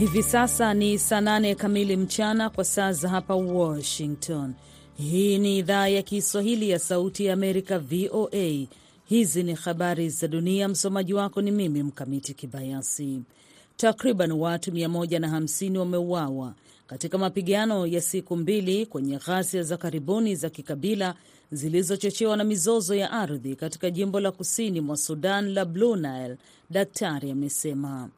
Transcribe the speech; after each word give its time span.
Hivi 0.00 0.22
sasa 0.22 0.74
ni 0.74 0.98
saa 0.98 1.20
nane 1.20 1.54
kamili 1.54 1.96
mchana 1.96 2.50
kwa 2.50 2.64
saa 2.64 2.92
za 2.92 3.08
hapa 3.08 3.34
Washington. 3.34 4.54
Hii 4.96 5.38
ni 5.38 5.58
idhaa 5.58 5.88
ya 5.88 6.02
Kiswahili 6.02 6.70
ya 6.70 6.78
Sauti 6.78 7.24
ya 7.24 7.32
Amerika, 7.32 7.78
VOA. 7.78 8.66
Hizi 9.04 9.42
ni 9.42 9.54
habari 9.54 10.08
za 10.10 10.28
dunia. 10.28 10.68
Msomaji 10.68 11.14
wako 11.14 11.42
ni 11.42 11.50
mimi 11.50 11.82
Mkamiti 11.82 12.34
Kibayasi. 12.34 13.20
Takriban 13.76 14.32
watu 14.32 14.70
150 14.70 15.76
wameuawa 15.78 16.54
katika 16.86 17.18
mapigano 17.18 17.86
ya 17.86 18.00
siku 18.00 18.36
mbili 18.36 18.86
kwenye 18.86 19.16
ghasia 19.18 19.62
za 19.62 19.76
karibuni 19.76 20.36
za 20.36 20.50
kikabila 20.50 21.14
zilizochochewa 21.52 22.36
na 22.36 22.44
mizozo 22.44 22.94
ya 22.94 23.10
ardhi 23.10 23.56
katika 23.56 23.90
jimbo 23.90 24.20
la 24.20 24.32
kusini 24.32 24.80
mwa 24.80 24.96
Sudan 24.96 25.52
la 25.52 25.64
Blue 25.64 25.96
Nile, 25.96 26.36
daktari 26.70 27.30
amesema. 27.30 28.08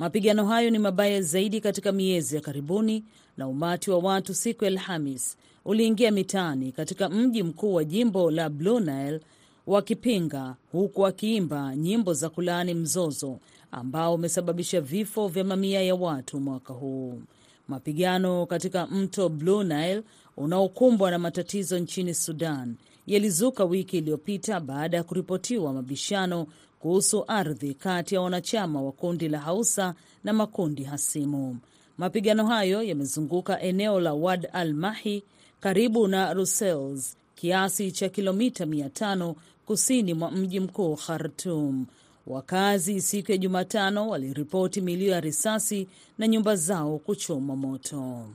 Mapigano 0.00 0.46
hayo 0.46 0.70
ni 0.70 0.78
mabaya 0.78 1.22
zaidi 1.22 1.60
katika 1.60 1.92
miezi 1.92 2.34
ya 2.36 2.40
karibuni, 2.40 3.04
na 3.36 3.48
umati 3.48 3.90
wa 3.90 3.98
watu 3.98 4.34
siku 4.34 4.64
ya 4.64 4.70
Alhamis 4.70 5.36
uliingia 5.64 6.10
mitaani 6.10 6.72
katika 6.72 7.08
mji 7.08 7.42
mkuu 7.42 7.74
wa 7.74 7.84
jimbo 7.84 8.30
la 8.30 8.50
Blue 8.50 8.80
Nile 8.80 9.20
wakipinga, 9.66 10.56
huku 10.72 11.00
wakiimba 11.00 11.76
nyimbo 11.76 12.14
za 12.14 12.28
kulaani 12.30 12.74
mzozo 12.74 13.38
ambao 13.72 14.14
umesababisha 14.14 14.80
vifo 14.80 15.28
vya 15.28 15.44
mamia 15.44 15.82
ya 15.82 15.94
watu 15.94 16.40
mwaka 16.40 16.72
huu. 16.74 17.22
Mapigano 17.68 18.46
katika 18.46 18.86
mto 18.86 19.28
Blue 19.28 19.64
Nile 19.64 20.02
unaokumbwa 20.36 21.10
na 21.10 21.18
matatizo 21.18 21.78
nchini 21.78 22.14
Sudan 22.14 22.74
yalizuka 23.06 23.64
wiki 23.64 23.98
iliyopita 23.98 24.60
baada 24.60 24.96
ya 24.96 25.02
kuripotiwa 25.04 25.72
mabishano 25.72 26.46
kuhusu 26.80 27.24
ardhi 27.28 27.74
kati 27.74 28.14
ya 28.14 28.20
wanachama 28.20 28.82
wa 28.82 28.92
kundi 28.92 29.28
la 29.28 29.38
Hausa 29.38 29.94
na 30.24 30.32
makundi 30.32 30.84
hasimu. 30.84 31.58
Mapigano 31.98 32.46
hayo 32.46 32.82
yamezunguka 32.82 33.60
eneo 33.60 34.00
la 34.00 34.14
Wad 34.14 34.48
al 34.52 34.74
Mahi 34.74 35.22
karibu 35.60 36.08
na 36.08 36.34
Rusels, 36.34 37.16
kiasi 37.34 37.92
cha 37.92 38.08
kilomita 38.08 38.64
500 38.64 39.34
kusini 39.66 40.14
mwa 40.14 40.30
mji 40.30 40.60
mkuu 40.60 40.96
Khartum. 40.96 41.86
Wakazi 42.26 43.00
siku 43.00 43.32
ya 43.32 43.38
Jumatano 43.38 44.08
waliripoti 44.08 44.80
milio 44.80 45.12
ya 45.12 45.20
risasi 45.20 45.88
na 46.18 46.28
nyumba 46.28 46.56
zao 46.56 46.98
kuchoma 46.98 47.56
moto. 47.56 48.26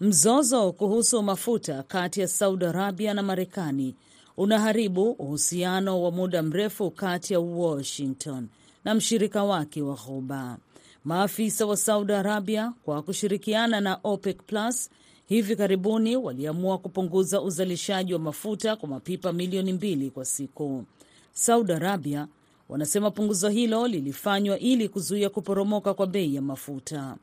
Mzozo 0.00 0.72
kuhusu 0.72 1.22
mafuta 1.22 1.82
kati 1.82 2.20
ya 2.20 2.28
Saudi 2.28 2.64
Arabia 2.64 3.14
na 3.14 3.22
Marekani 3.22 3.94
unaharibu 4.36 5.10
uhusiano 5.10 6.02
wa 6.02 6.10
muda 6.10 6.42
mrefu 6.42 6.90
kati 6.90 7.32
ya 7.32 7.40
Washington 7.40 8.48
na 8.84 8.94
mshirika 8.94 9.44
wake 9.44 9.82
wa 9.82 9.94
Ghuba. 10.06 10.58
Maafisa 11.04 11.66
wa 11.66 11.76
Saudi 11.76 12.12
Arabia 12.12 12.72
kwa 12.84 13.02
kushirikiana 13.02 13.80
na 13.80 13.98
OPEC 14.04 14.42
Plus 14.46 14.90
hivi 15.26 15.56
karibuni 15.56 16.16
waliamua 16.16 16.78
kupunguza 16.78 17.40
uzalishaji 17.42 18.12
wa 18.12 18.18
mafuta 18.18 18.76
kwa 18.76 18.88
mapipa 18.88 19.32
milioni 19.32 19.72
mbili 19.72 20.10
kwa 20.10 20.24
siku. 20.24 20.84
Saudi 21.32 21.72
Arabia 21.72 22.28
wanasema 22.68 23.10
punguzo 23.10 23.48
hilo 23.48 23.88
lilifanywa 23.88 24.58
ili 24.58 24.88
kuzuia 24.88 25.30
kuporomoka 25.30 25.94
kwa 25.94 26.06
bei 26.06 26.34
ya 26.34 26.42
mafuta. 26.42 27.16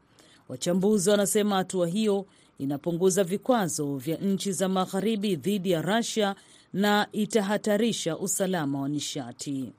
Wachambuzi 0.49 1.09
wanasema 1.09 1.55
hatua 1.55 1.87
hiyo 1.87 2.25
inapunguza 2.59 3.23
vikwazo 3.23 3.97
vya 3.97 4.17
nchi 4.17 4.51
za 4.51 4.69
magharibi 4.69 5.35
dhidi 5.35 5.71
ya 5.71 5.81
Russia 5.81 6.35
na 6.73 7.07
itahatarisha 7.11 8.17
usalama 8.17 8.81
wa 8.81 8.89
nishati. 8.89 9.71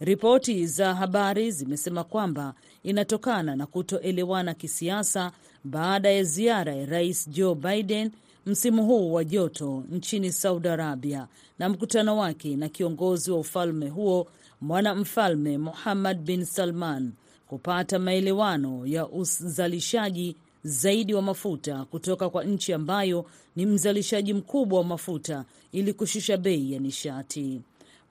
Ripoti 0.00 0.66
za 0.66 0.94
habari 0.94 1.50
zimesema 1.50 2.04
kwamba 2.04 2.54
inatokana 2.82 3.56
na 3.56 3.66
kutoelewana 3.66 4.54
kisiasa 4.54 5.32
baada 5.64 6.10
ya 6.10 6.24
ziara 6.24 6.74
ya 6.74 6.86
Rais 6.86 7.28
Joe 7.28 7.54
Biden 7.54 8.10
msimu 8.46 8.86
huu 8.86 9.12
wa 9.12 9.24
joto 9.24 9.84
nchini 9.90 10.32
Saudi 10.32 10.68
Arabia 10.68 11.26
na 11.58 11.68
mkutano 11.68 12.18
wake 12.18 12.56
na 12.56 12.68
kiongozi 12.68 13.30
wa 13.30 13.38
ufalme 13.38 13.88
huo 13.88 14.26
mwanamfalme 14.60 15.58
Muhammad 15.58 16.18
bin 16.20 16.44
Salman 16.44 17.12
kupata 17.46 17.98
maelewano 17.98 18.86
ya 18.86 19.08
uzalishaji 19.08 20.36
zaidi 20.64 21.14
wa 21.14 21.22
mafuta 21.22 21.84
kutoka 21.84 22.30
kwa 22.30 22.44
nchi 22.44 22.72
ambayo 22.72 23.24
ni 23.56 23.66
mzalishaji 23.66 24.34
mkubwa 24.34 24.78
wa 24.78 24.84
mafuta 24.84 25.44
ili 25.72 25.92
kushusha 25.92 26.36
bei 26.36 26.72
ya 26.72 26.78
nishati. 26.78 27.60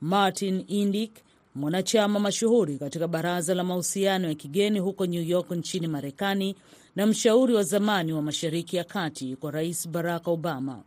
Martin 0.01 0.63
Indyk, 0.67 1.11
mwanachama 1.55 2.19
mashuhuri 2.19 2.77
katika 2.77 3.07
baraza 3.07 3.53
la 3.55 3.63
mahusiano 3.63 4.27
ya 4.27 4.35
kigeni 4.35 4.79
huko 4.79 5.05
New 5.05 5.23
York 5.23 5.51
nchini 5.51 5.87
Marekani 5.87 6.55
na 6.95 7.05
mshauri 7.07 7.53
wa 7.53 7.63
zamani 7.63 8.13
wa 8.13 8.21
Mashariki 8.21 8.75
ya 8.77 8.83
Kati 8.83 9.35
kwa 9.35 9.51
Rais 9.51 9.87
Barack 9.89 10.27
Obama, 10.27 10.81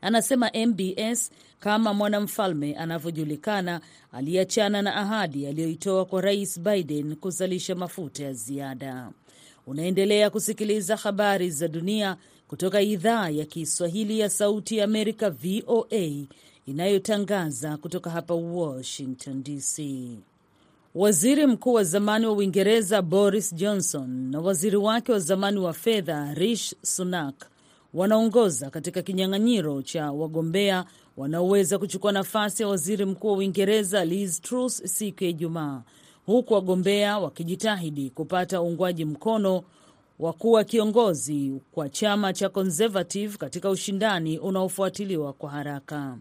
anasema 0.00 0.50
MBS 0.66 1.30
kama 1.60 1.94
mwanamfalme 1.94 2.74
anavyojulikana 2.76 3.80
aliachana 4.12 4.82
na 4.82 4.94
ahadi 4.96 5.46
aliyoitoa 5.46 6.04
kwa 6.04 6.20
Rais 6.20 6.60
Biden 6.60 7.16
kuzalisha 7.16 7.74
mafuta 7.74 8.24
ya 8.24 8.32
ziada. 8.32 9.10
Unaendelea 9.68 10.30
kusikiliza 10.30 10.96
habari 10.96 11.50
za 11.50 11.68
dunia 11.68 12.16
kutoka 12.48 12.80
idhaa 12.82 13.28
ya 13.28 13.44
Kiswahili 13.44 14.18
ya 14.20 14.30
Sauti 14.30 14.76
ya 14.76 14.84
Amerika, 14.84 15.30
VOA, 15.30 16.26
inayotangaza 16.66 17.76
kutoka 17.76 18.10
hapa 18.10 18.34
Washington 18.34 19.42
DC. 19.42 19.82
Waziri 20.94 21.46
mkuu 21.46 21.72
wa 21.72 21.84
zamani 21.84 22.26
wa 22.26 22.32
Uingereza 22.32 23.02
Boris 23.02 23.54
Johnson 23.54 24.30
na 24.30 24.40
waziri 24.40 24.76
wake 24.76 25.12
wa 25.12 25.18
zamani 25.18 25.58
wa 25.58 25.72
fedha 25.72 26.34
Rishi 26.34 26.76
Sunak 26.82 27.46
wanaongoza 27.94 28.70
katika 28.70 29.02
kinyang'anyiro 29.02 29.82
cha 29.82 30.12
wagombea 30.12 30.84
wanaoweza 31.16 31.78
kuchukua 31.78 32.12
nafasi 32.12 32.62
ya 32.62 32.68
waziri 32.68 33.04
mkuu 33.04 33.28
wa 33.28 33.34
Uingereza 33.36 34.04
Liz 34.04 34.40
Truss 34.40 34.82
siku 34.84 35.24
ya 35.24 35.30
Ijumaa, 35.30 35.82
huku 36.28 36.54
wagombea 36.54 37.18
wakijitahidi 37.18 38.10
kupata 38.10 38.62
uungwaji 38.62 39.04
mkono 39.04 39.62
wa 40.18 40.32
kuwa 40.32 40.64
kiongozi 40.64 41.52
kwa 41.72 41.88
chama 41.88 42.32
cha 42.32 42.48
Conservative 42.48 43.36
katika 43.38 43.70
ushindani 43.70 44.38
unaofuatiliwa 44.38 45.32
kwa 45.32 45.50
haraka 45.50 46.18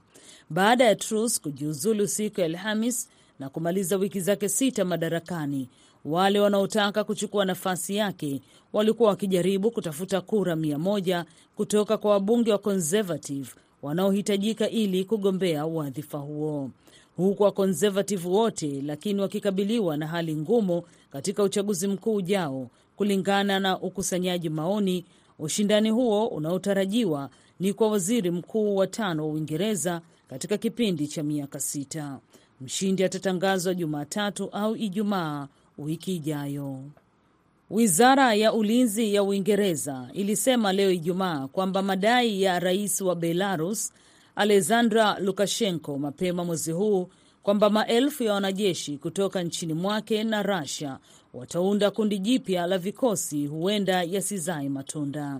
baada 0.50 0.84
ya 0.85 0.95
Truss 0.95 1.41
kujiuzulu 1.41 2.07
siku 2.07 2.40
ya 2.40 2.45
Alhamis 2.45 3.09
na 3.40 3.50
kumaliza 3.50 3.97
wiki 3.97 4.19
zake 4.19 4.50
sita 4.50 4.85
madarakani. 4.85 5.69
Wale 6.06 6.39
wanaotaka 6.39 7.03
kuchukua 7.03 7.45
nafasi 7.45 7.95
yake 7.95 8.41
walikuwa 8.74 9.09
wakijaribu 9.09 9.72
kutafuta 9.72 10.22
kura 10.22 10.56
mia 10.56 10.78
moja 10.79 11.25
kutoka 11.56 11.97
kwa 11.97 12.12
wabunge 12.12 12.51
wa 12.51 12.57
Conservative 12.57 13.50
wanaohitajika 13.81 14.69
ili 14.69 15.06
kugombea 15.06 15.66
wadhifa 15.66 16.18
huo, 16.18 16.69
huku 17.17 17.44
wa 17.44 17.51
Conservative 17.51 18.28
wote 18.28 18.81
lakini 18.81 19.22
wakikabiliwa 19.22 19.97
na 19.97 20.07
hali 20.07 20.35
ngumu 20.35 20.83
katika 21.09 21.44
uchaguzi 21.44 21.88
mkuu 21.88 22.16
ujao. 22.16 22.69
Kulingana 22.95 23.59
na 23.59 23.79
ukusanyaji 23.79 24.50
maoni, 24.50 25.05
ushindani 25.39 25.89
huo 25.89 26.27
unaotarajiwa 26.27 27.29
ni 27.59 27.73
kwa 27.73 27.89
waziri 27.91 28.31
mkuu 28.31 28.75
wa 28.75 28.88
tano 28.88 29.27
wa 29.27 29.33
Uingereza 29.33 30.01
katika 30.29 30.57
kipindi 30.57 31.07
cha 31.07 31.23
miaka 31.23 31.59
sita. 31.59 32.19
Mshindi 32.61 33.03
atatangazwa 33.03 33.73
Jumatatu 33.73 34.50
au 34.51 34.75
Ijumaa 34.75 35.47
wiki 35.77 36.16
ijayo. 36.16 36.79
Wizara 37.69 38.33
ya 38.33 38.53
ulinzi 38.53 39.13
ya 39.13 39.23
Uingereza 39.23 40.09
ilisema 40.13 40.74
leo 40.74 40.91
Ijumaa 40.91 41.47
kwamba 41.47 41.81
madai 41.81 42.41
ya 42.41 42.59
rais 42.59 43.01
wa 43.01 43.15
Belarus 43.15 43.94
Alexandra 44.39 45.19
Lukashenko 45.19 45.98
mapema 45.98 46.45
mwezi 46.45 46.72
huu 46.72 47.10
kwamba 47.44 47.69
maelfu 47.69 48.24
ya 48.24 48.34
wanajeshi 48.34 48.98
kutoka 48.98 49.44
nchini 49.44 49.74
mwake 49.74 50.24
na 50.24 50.44
Russia 50.44 50.98
wataunda 51.34 51.92
kundi 51.92 52.19
jipya 52.19 52.68
la 52.68 52.78
vikosi 52.78 53.48
huenda 53.48 54.04
yasizae 54.04 54.69
matunda. 54.69 55.39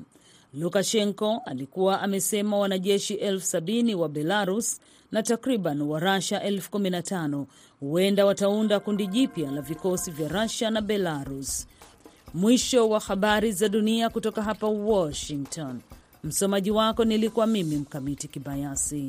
Lukashenko 0.54 1.42
alikuwa 1.46 2.02
amesema 2.02 2.58
wanajeshi 2.58 3.14
elfu 3.14 3.46
sabini 3.46 3.96
wa 3.96 4.10
Belarus 4.10 4.80
na 5.12 5.24
takriban 5.24 5.82
wa 5.82 6.00
Russia 6.00 6.44
elfu 6.44 6.72
kumi 6.72 6.90
na 6.90 7.02
tano 7.02 7.48
huenda 7.80 8.26
wataunda 8.26 8.80
kundi 8.80 9.08
jipya 9.08 9.52
la 9.52 9.62
vikosi 9.62 10.12
vya 10.12 10.28
Russia 10.28 10.70
na 10.70 10.82
Belarus. 10.82 11.68
Mwisho 12.34 12.90
wa 12.90 13.00
habari 13.00 13.52
za 13.52 13.70
dunia 13.70 14.10
kutoka 14.10 14.42
hapa 14.44 14.68
Washington. 14.68 15.80
Msomaji 16.24 16.72
wako 16.72 17.06
nilikuwa 17.06 17.48
mimi 17.48 17.76
Mkamiti 17.78 18.28
Kibayasi. 18.28 19.08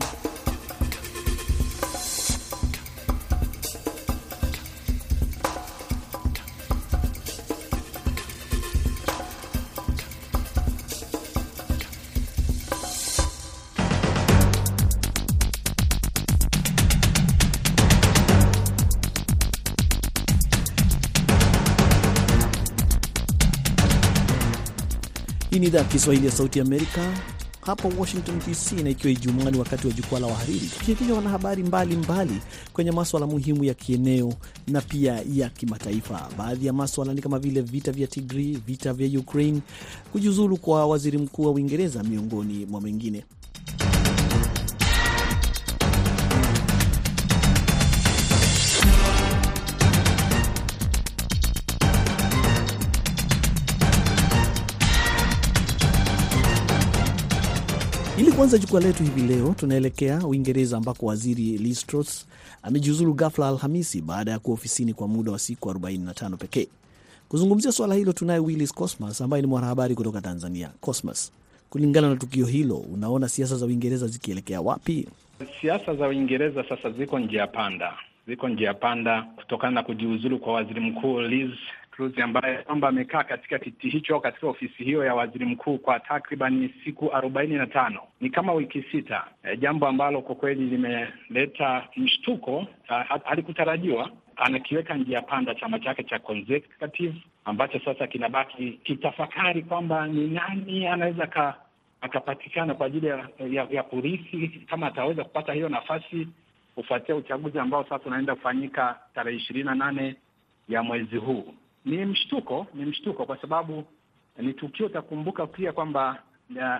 Idhaa 25.68 25.78
ya 25.78 25.84
Kiswahili 25.84 26.26
ya 26.26 26.32
Sauti 26.32 26.60
Amerika 26.60 27.14
hapa 27.60 27.88
Washington 27.98 28.38
DC, 28.38 28.72
na 28.82 28.90
ikiwa 28.90 29.12
Ijumaa 29.12 29.50
ni 29.50 29.58
wakati 29.58 29.86
wa 29.86 29.92
jukwaa 29.92 30.18
la 30.20 30.26
wahariri, 30.26 30.66
tukiekisha 30.78 31.14
wanahabari 31.14 31.62
mbalimbali 31.62 32.40
kwenye 32.72 32.90
maswala 32.90 33.26
muhimu 33.26 33.64
ya 33.64 33.74
kieneo 33.74 34.32
na 34.68 34.80
pia 34.80 35.22
ya 35.32 35.48
kimataifa. 35.48 36.28
Baadhi 36.38 36.66
ya 36.66 36.72
maswala 36.72 37.14
ni 37.14 37.20
kama 37.22 37.38
vile 37.38 37.60
vita 37.60 37.92
vya 37.92 38.06
Tigri, 38.06 38.58
vita 38.66 38.92
vya 38.92 39.20
Ukraine, 39.20 39.60
kujiuzulu 40.12 40.56
kwa 40.56 40.86
waziri 40.86 41.18
mkuu 41.18 41.42
wa 41.44 41.50
Uingereza, 41.50 42.02
miongoni 42.02 42.66
mwa 42.66 42.80
mengine. 42.80 43.24
Ili 58.44 58.58
jukwaa 58.58 58.80
letu 58.80 59.02
hivi 59.02 59.20
leo, 59.22 59.54
tunaelekea 59.58 60.26
Uingereza 60.26 60.76
ambako 60.76 61.06
waziri 61.06 61.42
Liz 61.42 61.86
Truss 61.86 62.26
amejiuzulu 62.62 63.14
ghafla 63.14 63.48
Alhamisi 63.48 64.00
baada 64.02 64.30
ya 64.30 64.38
kuwa 64.38 64.54
ofisini 64.54 64.94
kwa 64.94 65.08
muda 65.08 65.32
wa 65.32 65.38
siku 65.38 65.70
45 65.70 66.36
pekee. 66.36 66.68
Kuzungumzia 67.28 67.72
swala 67.72 67.94
hilo 67.94 68.12
tunaye 68.12 68.38
Willis 68.40 68.74
Cosmas 68.74 69.20
ambaye 69.20 69.42
ni 69.42 69.48
mwanahabari 69.48 69.94
kutoka 69.94 70.20
Tanzania. 70.20 70.70
Cosmas, 70.80 71.32
kulingana 71.70 72.08
na 72.10 72.16
tukio 72.16 72.46
hilo, 72.46 72.76
unaona 72.76 73.28
siasa 73.28 73.56
za 73.56 73.66
Uingereza 73.66 74.06
zikielekea 74.06 74.60
wapi? 74.60 75.08
Siasa 75.60 75.94
za 75.94 76.08
Uingereza 76.08 76.64
sasa 76.68 76.90
ziko 76.90 77.18
njia 77.18 77.46
panda, 77.46 77.92
ziko 78.26 78.48
njia 78.48 78.74
panda 78.74 79.22
kutokana 79.36 79.70
na 79.72 79.82
kujiuzulu 79.82 80.38
kwa 80.38 80.52
waziri 80.52 80.80
mkuu 80.80 81.20
Liz 81.20 81.50
Truss 81.98 82.18
ambaye 82.18 82.58
kwamba 82.58 82.88
amekaa 82.88 83.24
katika 83.24 83.58
kiti 83.58 83.88
hicho 83.88 84.20
katika 84.20 84.46
ofisi 84.48 84.84
hiyo 84.84 85.04
ya 85.04 85.14
waziri 85.14 85.46
mkuu 85.46 85.78
kwa 85.78 86.00
takriban 86.00 86.70
siku 86.84 87.12
arobaini 87.14 87.54
na 87.54 87.66
tano 87.66 88.00
ni 88.20 88.30
kama 88.30 88.52
wiki 88.52 88.82
sita. 88.82 89.24
E, 89.42 89.56
jambo 89.56 89.86
ambalo 89.86 90.22
kwa 90.22 90.34
kweli 90.34 90.66
limeleta 90.66 91.88
mshtuko, 91.96 92.66
halikutarajiwa. 93.24 94.10
Anakiweka 94.36 94.94
njia 94.94 95.22
panda 95.22 95.54
chama 95.54 95.78
chake 95.78 96.02
cha 96.04 96.18
Conservative 96.18 97.14
ambacho 97.44 97.80
sasa 97.84 98.06
kinabaki 98.06 98.72
kitafakari 98.84 99.62
kwamba 99.62 100.06
ni 100.06 100.26
nani 100.28 100.86
anaweza 100.86 101.26
ka 101.26 101.54
akapatikana 102.00 102.74
kwa 102.74 102.86
ajili 102.86 103.06
ya, 103.06 103.28
ya, 103.50 103.66
ya 103.70 103.82
kurithi 103.82 104.48
kama 104.70 104.86
ataweza 104.86 105.24
kupata 105.24 105.52
hiyo 105.52 105.68
nafasi 105.68 106.28
kufuatia 106.74 107.14
uchaguzi 107.16 107.58
ambao 107.58 107.84
sasa 107.84 108.04
unaenda 108.06 108.34
kufanyika 108.34 108.98
tarehe 109.14 109.36
ishirini 109.36 109.64
na 109.66 109.74
nane 109.74 110.16
ya 110.68 110.82
mwezi 110.82 111.16
huu. 111.16 111.54
Ni 111.88 112.04
mshtuko, 112.04 112.66
ni 112.74 112.84
mshtuko 112.84 113.26
kwa 113.26 113.36
sababu 113.40 113.84
ni 114.38 114.52
tukio. 114.54 114.86
Utakumbuka 114.86 115.46
pia 115.46 115.72
kwamba 115.72 116.22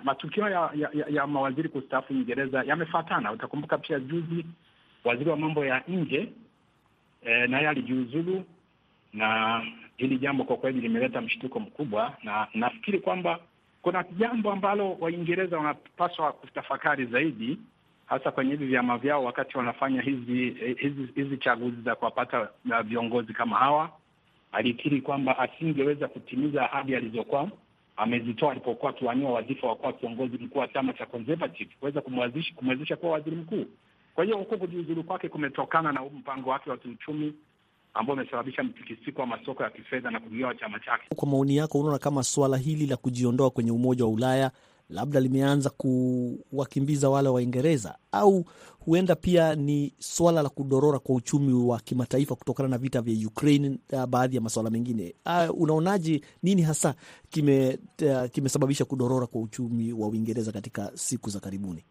matukio 0.03 0.49
ya, 0.49 0.69
ya, 0.75 0.89
ya, 1.09 1.27
mawaziri 1.27 1.69
kustaafu 1.69 2.13
Uingereza 2.13 2.63
yamefuatana. 2.63 3.31
Utakumbuka 3.31 3.77
pia 3.77 3.99
juzi 3.99 4.45
waziri 5.03 5.29
wa 5.29 5.37
mambo 5.37 5.65
ya 5.65 5.83
nje 5.87 6.29
e, 7.25 7.47
naye 7.47 7.67
alijiuzulu, 7.67 8.43
na 9.13 9.61
hili 9.97 10.17
jambo 10.17 10.43
kwa 10.43 10.57
kweli 10.57 10.81
limeleta 10.81 11.21
mshtuko 11.21 11.59
mkubwa, 11.59 12.13
na 12.23 12.47
nafikiri 12.53 12.99
kwamba 12.99 13.39
kuna 13.81 14.03
jambo 14.17 14.51
ambalo 14.51 14.97
Waingereza 14.99 15.57
wanapaswa 15.57 16.31
kutafakari 16.31 17.05
zaidi, 17.05 17.57
hasa 18.05 18.31
kwenye 18.31 18.51
hivi 18.51 18.65
vyama 18.65 18.97
vyao 18.97 19.23
wakati 19.23 19.57
wanafanya 19.57 20.01
hizi 20.01 20.49
hizi 20.79 21.07
hizi 21.15 21.37
chaguzi 21.37 21.81
za 21.81 21.95
kuwapata 21.95 22.49
viongozi 22.83 23.33
kama 23.33 23.57
hawa 23.57 23.91
alikiri 24.51 25.01
kwamba 25.01 25.39
asingeweza 25.39 26.07
kutimiza 26.07 26.63
ahadi 26.71 26.95
alizokuwa 26.95 27.51
amezitoa 27.99 28.51
alipokuwa 28.51 28.91
akiwania 28.91 29.29
wadhifa 29.29 29.67
wa 29.67 29.75
kuwa 29.75 29.93
kiongozi 29.93 30.37
mkuu 30.37 30.59
wa 30.59 30.67
chama 30.67 30.93
cha 30.93 31.05
Conservative 31.05 31.69
kuweza 31.79 32.01
kumwezesha 32.55 32.95
kuwa 32.95 33.11
waziri 33.11 33.35
mkuu. 33.35 33.65
Kwa 34.15 34.23
hiyo 34.25 34.37
huko 34.37 34.57
kujiuzulu 34.57 35.03
kwake 35.03 35.29
kumetokana 35.29 35.91
na 35.91 36.01
mpango 36.01 36.49
wake 36.49 36.69
wa 36.69 36.77
kiuchumi 36.77 37.33
ambao 37.93 38.13
umesababisha 38.15 38.63
mtikisiko 38.63 39.21
wa 39.21 39.27
masoko 39.27 39.63
ya 39.63 39.69
kifedha 39.69 40.11
na 40.11 40.19
kugawa 40.19 40.55
chama 40.55 40.79
chake. 40.79 41.03
Kwa 41.15 41.27
maoni 41.27 41.55
yako, 41.55 41.79
unaona 41.79 41.97
kama 41.99 42.23
suala 42.23 42.57
hili 42.57 42.85
la 42.87 42.97
kujiondoa 42.97 43.49
kwenye 43.49 43.71
Umoja 43.71 44.03
wa 44.05 44.11
Ulaya 44.11 44.51
labda 44.89 45.19
limeanza 45.19 45.69
kuwakimbiza 45.69 47.09
wale 47.09 47.29
Waingereza 47.29 47.97
au 48.11 48.45
huenda 48.79 49.15
pia 49.15 49.55
ni 49.55 49.93
swala 49.99 50.41
la 50.41 50.49
kudorora 50.49 50.99
kwa 50.99 51.15
uchumi 51.15 51.53
wa 51.53 51.79
kimataifa 51.79 52.35
kutokana 52.35 52.69
na 52.69 52.77
vita 52.77 53.01
vya 53.01 53.27
Ukraine, 53.27 53.77
baadhi 54.07 54.35
ya 54.35 54.41
masuala 54.41 54.69
mengine. 54.69 55.15
Uh, 55.25 55.61
unaonaje, 55.61 56.21
nini 56.43 56.61
hasa 56.61 56.95
kime 57.29 57.79
uh, 58.01 58.25
kimesababisha 58.31 58.85
kudorora 58.85 59.27
kwa 59.27 59.41
uchumi 59.41 59.93
wa 59.93 60.07
Uingereza 60.07 60.51
katika 60.51 60.91
siku 60.93 61.29
za 61.29 61.39
karibuni? 61.39 61.83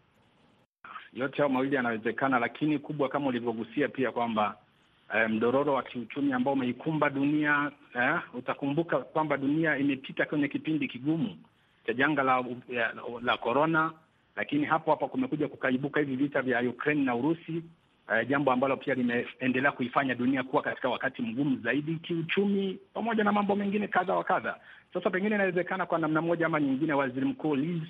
Yote 1.13 1.37
hayo 1.37 1.49
mawili 1.49 1.75
yanawezekana, 1.75 2.39
lakini 2.39 2.79
kubwa 2.79 3.09
kama 3.09 3.27
ulivyogusia 3.27 3.87
pia 3.87 4.11
kwamba 4.11 4.57
eh, 5.15 5.29
mdororo 5.29 5.73
wa 5.73 5.83
kiuchumi 5.83 6.33
ambao 6.33 6.53
umeikumba 6.53 7.09
dunia 7.09 7.71
eh, 7.95 8.19
utakumbuka 8.33 8.97
kwamba 8.99 9.37
dunia 9.37 9.77
imepita 9.77 10.25
kwenye 10.25 10.47
kipindi 10.47 10.87
kigumu 10.87 11.37
cha 11.85 11.93
janga 11.93 12.23
la 12.23 12.43
la 13.21 13.37
corona, 13.37 13.91
lakini 14.35 14.65
hapo 14.65 14.91
hapo 14.91 15.07
kumekuja 15.07 15.47
kukaibuka 15.47 15.99
hivi 15.99 16.15
vita 16.15 16.41
vya 16.41 16.61
Ukraine 16.69 17.03
na 17.03 17.15
Urusi, 17.15 17.63
uh, 18.07 18.27
jambo 18.29 18.51
ambalo 18.51 18.77
pia 18.77 18.93
limeendelea 18.93 19.71
kuifanya 19.71 20.15
dunia 20.15 20.43
kuwa 20.43 20.61
katika 20.61 20.89
wakati 20.89 21.21
mgumu 21.21 21.57
zaidi 21.63 21.95
kiuchumi, 21.95 22.79
pamoja 22.93 23.23
na 23.23 23.31
mambo 23.31 23.55
mengine 23.55 23.87
kadha 23.87 24.13
wa 24.15 24.23
kadha. 24.23 24.55
Sasa 24.93 25.09
pengine 25.09 25.35
inawezekana 25.35 25.85
kwa 25.85 25.99
namna 25.99 26.21
moja 26.21 26.45
ama 26.45 26.59
nyingine, 26.59 26.93
waziri 26.93 27.25
mkuu 27.25 27.55
Liz 27.55 27.83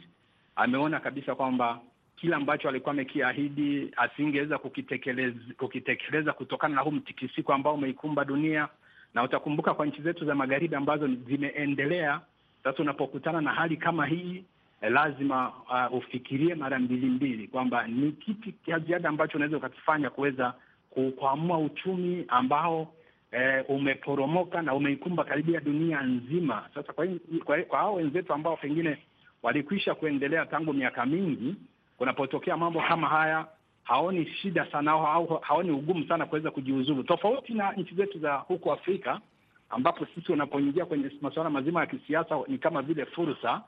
ameona 0.55 0.99
kabisa 0.99 1.35
kwamba 1.35 1.79
kila 2.15 2.37
ambacho 2.37 2.69
alikuwa 2.69 2.91
amekiahidi 2.91 3.91
asingeweza 3.97 4.57
kukitekeleza, 4.57 5.39
kukitekeleza 5.57 6.33
kutokana 6.33 6.75
na 6.75 6.81
huu 6.81 6.91
mtikisiko 6.91 7.53
ambao 7.53 7.73
umeikumba 7.73 8.25
dunia, 8.25 8.67
na 9.13 9.23
utakumbuka 9.23 9.73
kwa 9.73 9.85
nchi 9.85 10.01
zetu 10.01 10.25
za 10.25 10.35
magharibi 10.35 10.75
ambazo 10.75 11.07
zimeendelea 11.07 12.21
sasa 12.63 12.83
unapokutana 12.83 13.41
na 13.41 13.53
hali 13.53 13.77
kama 13.77 14.05
hii 14.05 14.43
eh, 14.81 14.91
lazima 14.91 15.49
uh, 15.91 15.97
ufikirie 15.97 16.55
mara 16.55 16.79
mbili 16.79 17.05
mbili 17.05 17.47
kwamba 17.47 17.87
ni 17.87 18.11
kipi 18.11 18.53
cha 18.65 18.79
ziada 18.79 19.09
ambacho 19.09 19.37
unaweza 19.37 19.57
ukakifanya 19.57 20.09
kuweza 20.09 20.53
kukwamua 20.89 21.57
uchumi 21.57 22.25
ambao 22.27 22.93
eh, 23.31 23.65
umeporomoka 23.67 24.61
na 24.61 24.73
umeikumba 24.73 25.23
karibia 25.23 25.59
dunia 25.59 26.01
nzima. 26.01 26.65
Sasa 26.75 26.93
kwa, 26.93 27.07
kwa, 27.45 27.57
kwa 27.63 27.79
hao 27.79 27.93
wenzetu 27.95 28.33
ambao 28.33 28.57
pengine 28.57 28.97
walikwisha 29.43 29.95
kuendelea 29.95 30.45
tangu 30.45 30.73
miaka 30.73 31.05
mingi, 31.05 31.55
kunapotokea 31.97 32.57
mambo 32.57 32.81
kama 32.81 33.07
haya 33.07 33.45
haoni 33.83 34.25
shida 34.25 34.71
sana 34.71 34.91
au 34.91 35.27
haoni 35.41 35.71
ugumu 35.71 36.05
sana 36.07 36.25
kuweza 36.25 36.51
kujiuzulu, 36.51 37.03
tofauti 37.03 37.53
na 37.53 37.71
nchi 37.71 37.95
zetu 37.95 38.19
za 38.19 38.33
huku 38.35 38.71
Afrika 38.71 39.19
ambapo 39.69 40.05
sisi 40.15 40.31
unapoingia 40.31 40.85
kwenye 40.85 41.11
masuala 41.21 41.49
mazima 41.49 41.79
ya 41.79 41.85
kisiasa 41.87 42.39
ni 42.47 42.57
kama 42.57 42.81
vile 42.81 43.05
fursa 43.05 43.61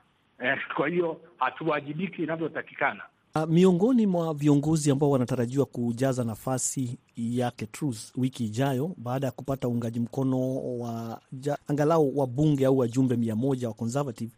eh, 0.44 0.58
kwa 0.76 0.88
hiyo 0.88 1.20
hatuwajibiki 1.36 2.22
inavyotakikana. 2.22 3.02
Uh, 3.34 3.44
miongoni 3.48 4.06
mwa 4.06 4.34
viongozi 4.34 4.90
ambao 4.90 5.10
wanatarajiwa 5.10 5.66
kujaza 5.66 6.24
nafasi 6.24 6.98
yake 7.16 7.66
Truss 7.66 8.12
wiki 8.16 8.44
ijayo 8.44 8.90
baada 8.96 9.26
ya 9.26 9.32
kupata 9.32 9.68
uungaji 9.68 10.00
mkono 10.00 10.56
wa 10.78 11.20
ja, 11.32 11.58
angalau 11.68 12.18
wabunge 12.18 12.66
au 12.66 12.78
wajumbe 12.78 13.16
mia 13.16 13.36
moja 13.36 13.68
wa 13.68 13.74
Conservative 13.74 14.32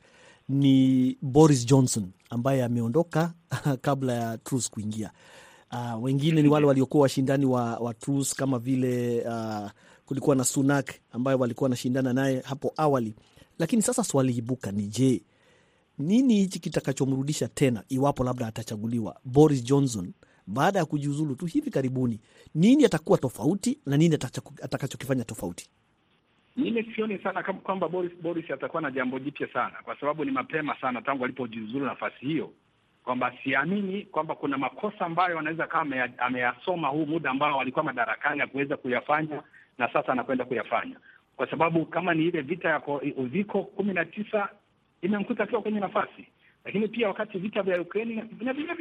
ni 0.49 1.17
Boris 1.23 1.67
Johnson 1.67 2.11
ambaye 2.31 2.65
ameondoka 2.65 3.33
kabla 3.81 4.13
ya 4.13 4.39
Truss 4.39 4.71
kuingia. 4.71 5.11
Uh, 5.73 6.05
wengine 6.05 6.43
ni 6.43 6.49
wale 6.49 6.67
waliokuwa 6.67 7.03
washindani 7.03 7.47
wa, 7.47 7.77
wa 7.79 7.95
Truss 7.95 8.35
kama 8.35 8.59
vile 8.59 9.23
uh, 9.29 9.71
kulikuwa 10.07 10.37
na 10.37 10.45
Sunak 10.45 10.95
ambayo 11.13 11.39
walikuwa 11.39 11.67
wanashindana 11.67 12.13
naye 12.13 12.41
hapo 12.41 12.73
awali, 12.77 13.15
lakini 13.59 13.83
sasa 13.83 14.05
swali 14.05 14.33
ibuka 14.37 14.73
ni 14.73 14.87
je, 14.87 15.23
nini 15.99 16.35
hichi 16.35 16.59
kitakachomrudisha 16.59 17.49
tena 17.49 17.85
iwapo 17.89 18.25
labda 18.25 18.47
atachaguliwa 18.47 19.21
Boris 19.25 19.65
Johnson 19.65 20.13
baada 20.47 20.79
ya 20.79 20.85
kujiuzulu 20.85 21.35
tu 21.35 21.47
hivi 21.47 21.71
karibuni? 21.71 22.21
Nini 22.55 22.85
atakuwa 22.85 23.19
tofauti 23.19 23.79
na 23.87 23.97
nini 23.97 24.15
atakachokifanya 24.63 25.25
tofauti? 25.25 25.71
Mimi 26.57 26.83
sioni 26.95 27.19
sana 27.19 27.43
kwamba 27.43 27.89
Boris 27.89 28.13
Boris 28.23 28.51
atakuwa 28.51 28.83
na 28.83 28.91
jambo 28.91 29.19
jipya 29.19 29.49
sana, 29.53 29.75
kwa 29.85 30.01
sababu 30.01 30.25
ni 30.25 30.31
mapema 30.31 30.77
sana 30.81 31.03
tangu 31.03 31.25
alipojiuzulu 31.25 31.85
nafasi 31.87 32.27
hiyo, 32.27 32.51
kwamba 33.05 33.33
siamini 33.45 34.03
kwamba 34.03 34.35
kuna 34.35 34.59
makosa 34.59 35.01
ambayo 35.07 35.39
anaweza 35.39 35.67
kama 35.67 36.09
ameyasoma 36.19 36.89
huu 36.89 37.07
muda 37.07 37.31
ambao 37.31 37.61
alikuwa 37.61 37.85
madarakani 37.85 38.41
ya 38.41 38.47
kuweza 38.47 38.77
kuyafanya 38.77 39.43
na 39.79 39.93
sasa 39.93 40.13
anakwenda 40.13 40.45
kuyafanya, 40.45 40.97
kwa 41.37 41.51
sababu 41.51 41.87
kama 41.87 42.15
ni 42.15 42.25
ile 42.27 42.41
vita 42.43 42.69
ya 42.69 42.83
uviko 43.17 43.63
kumi 43.63 43.93
na 43.95 44.05
tisa 44.05 44.49
imemkuta 45.03 45.43
akiwa 45.45 45.63
kwenye 45.63 45.81
nafasi, 45.81 46.27
lakini 46.65 46.89
pia 46.89 47.09
wakati 47.09 47.39
vita 47.39 47.63
vya 47.63 47.81
Ukraine 47.81 48.25
na 48.41 48.53
vile 48.53 48.75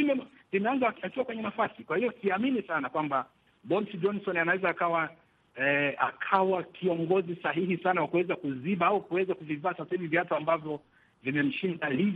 vimeanza 0.52 0.94
akiwa 1.02 1.26
kwenye 1.26 1.42
nafasi. 1.42 1.84
Kwa 1.84 1.98
hiyo 1.98 2.14
siamini 2.22 2.62
sana 2.62 2.90
kwamba 2.90 3.26
Boris 3.64 4.00
Johnson 4.02 4.38
anaweza 4.38 4.70
akawa 4.70 5.10
eh, 5.56 5.96
akawa 5.98 6.64
kiongozi 6.64 7.36
sahihi 7.36 7.78
sana 7.78 8.02
wa 8.02 8.08
kuweza 8.08 8.36
kuziba 8.36 8.86
au 8.88 9.02
kuweza 9.02 9.34
kuvivaa 9.34 9.74
sasa 9.74 9.90
hivi 9.96 10.08
viatu 10.08 10.36
ambavyo 10.36 10.80
vimemshinda 11.24 11.90
Liz. 11.90 12.16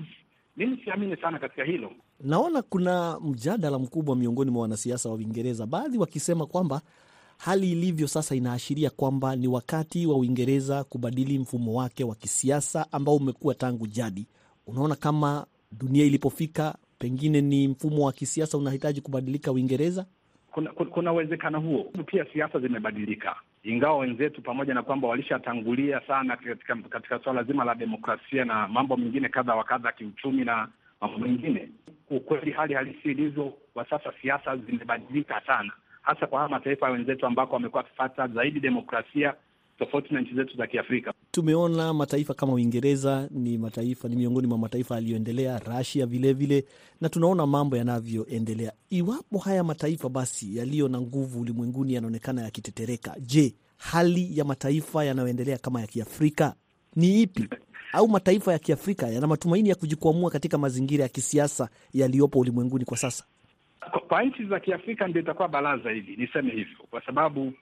Mimi 0.57 0.77
siamini 0.83 1.17
sana 1.17 1.39
katika 1.39 1.63
hilo. 1.63 1.91
Naona 2.19 2.61
kuna 2.61 3.19
mjadala 3.19 3.79
mkubwa 3.79 4.15
miongoni 4.15 4.51
mwa 4.51 4.61
wanasiasa 4.61 5.09
wa 5.09 5.15
Uingereza, 5.15 5.65
baadhi 5.65 5.97
wakisema 5.97 6.45
kwamba 6.45 6.81
hali 7.37 7.71
ilivyo 7.71 8.07
sasa 8.07 8.35
inaashiria 8.35 8.89
kwamba 8.89 9.35
ni 9.35 9.47
wakati 9.47 10.05
wa 10.07 10.15
Uingereza 10.17 10.83
kubadili 10.83 11.39
mfumo 11.39 11.73
wake 11.79 12.03
wa 12.03 12.15
kisiasa 12.15 12.85
ambao 12.91 13.15
umekuwa 13.15 13.55
tangu 13.55 13.87
jadi. 13.87 14.27
Unaona 14.67 14.95
kama 14.95 15.45
dunia 15.71 16.05
ilipofika, 16.05 16.75
pengine 16.99 17.41
ni 17.41 17.67
mfumo 17.67 18.05
wa 18.05 18.11
kisiasa 18.13 18.57
unahitaji 18.57 19.01
kubadilika 19.01 19.51
Uingereza. 19.51 20.05
Kuna 20.51 20.71
kuna 20.71 21.13
uwezekano 21.13 21.59
huo. 21.61 21.83
Pia 22.05 22.25
siasa 22.33 22.59
zimebadilika, 22.59 23.35
ingawa 23.63 23.97
wenzetu 23.97 24.41
pamoja 24.41 24.73
na 24.73 24.83
kwamba 24.83 25.07
walishatangulia 25.07 26.01
sana 26.07 26.37
katika, 26.37 26.75
katika 26.75 27.19
suala 27.23 27.43
zima 27.43 27.63
la 27.65 27.75
demokrasia 27.75 28.45
na 28.45 28.67
mambo 28.67 28.97
mengine 28.97 29.29
kadha 29.29 29.55
wa 29.55 29.63
kadha, 29.63 29.91
kiuchumi 29.91 30.45
na 30.45 30.67
mambo 31.01 31.17
mengine. 31.17 31.69
Ukweli 32.09 32.51
hali 32.51 32.73
halisi 32.73 33.11
ilivyo 33.11 33.53
kwa 33.73 33.89
sasa, 33.89 34.13
siasa 34.21 34.57
zimebadilika 34.57 35.41
sana, 35.47 35.71
hasa 36.07 36.27
kwa 36.27 36.39
haya 36.39 36.49
mataifa 36.51 36.85
ya 36.85 36.91
wenzetu 36.91 37.25
ambako 37.25 37.53
wamekuwa 37.53 37.83
wakifata 37.83 38.27
zaidi 38.27 38.59
demokrasia 38.59 39.33
tofauti 39.79 40.13
na 40.13 40.21
nchi 40.21 40.33
zetu 40.35 40.57
za 40.57 40.67
Kiafrika. 40.67 41.13
Tumeona 41.31 41.93
mataifa 41.93 42.33
kama 42.33 42.53
Uingereza 42.53 43.27
ni 43.31 43.57
mataifa 43.57 44.07
ni 44.07 44.15
miongoni 44.15 44.47
mwa 44.47 44.57
mataifa 44.57 44.95
yaliyoendelea, 44.95 45.59
Rasia 45.59 46.05
vilevile, 46.05 46.65
na 47.01 47.09
tunaona 47.09 47.45
mambo 47.47 47.77
yanavyoendelea. 47.77 48.71
Iwapo 48.89 49.37
haya 49.37 49.63
mataifa 49.63 50.09
basi 50.09 50.57
yaliyo 50.57 50.87
na 50.87 51.01
nguvu 51.01 51.41
ulimwenguni 51.41 51.93
yanaonekana 51.93 52.41
yakitetereka, 52.41 53.15
je, 53.19 53.55
hali 53.77 54.37
ya 54.37 54.45
mataifa 54.45 55.05
yanayoendelea 55.05 55.57
kama 55.57 55.81
ya 55.81 55.87
Kiafrika 55.87 56.53
ni 56.95 57.21
ipi? 57.21 57.47
Au 57.93 58.07
mataifa 58.07 58.51
ya 58.53 58.59
Kiafrika 58.59 59.07
yana 59.07 59.27
matumaini 59.27 59.69
ya 59.69 59.75
kujikwamua 59.75 60.31
katika 60.31 60.57
mazingira 60.57 61.03
ya 61.03 61.09
kisiasa 61.09 61.69
yaliyopo 61.93 62.39
ulimwenguni 62.39 62.85
kwa 62.85 62.97
sasa? 62.97 63.23
Kwa, 63.91 64.01
kwa 64.01 64.23
nchi 64.23 64.45
za 64.45 64.59
Kiafrika 64.59 65.07
ndio 65.07 65.21
itakuwa 65.21 65.47
balaa 65.47 65.77
zaidi, 65.77 66.15
niseme 66.15 66.51
hivyo, 66.51 66.77
kwa 66.89 67.01
sababu 67.01 67.53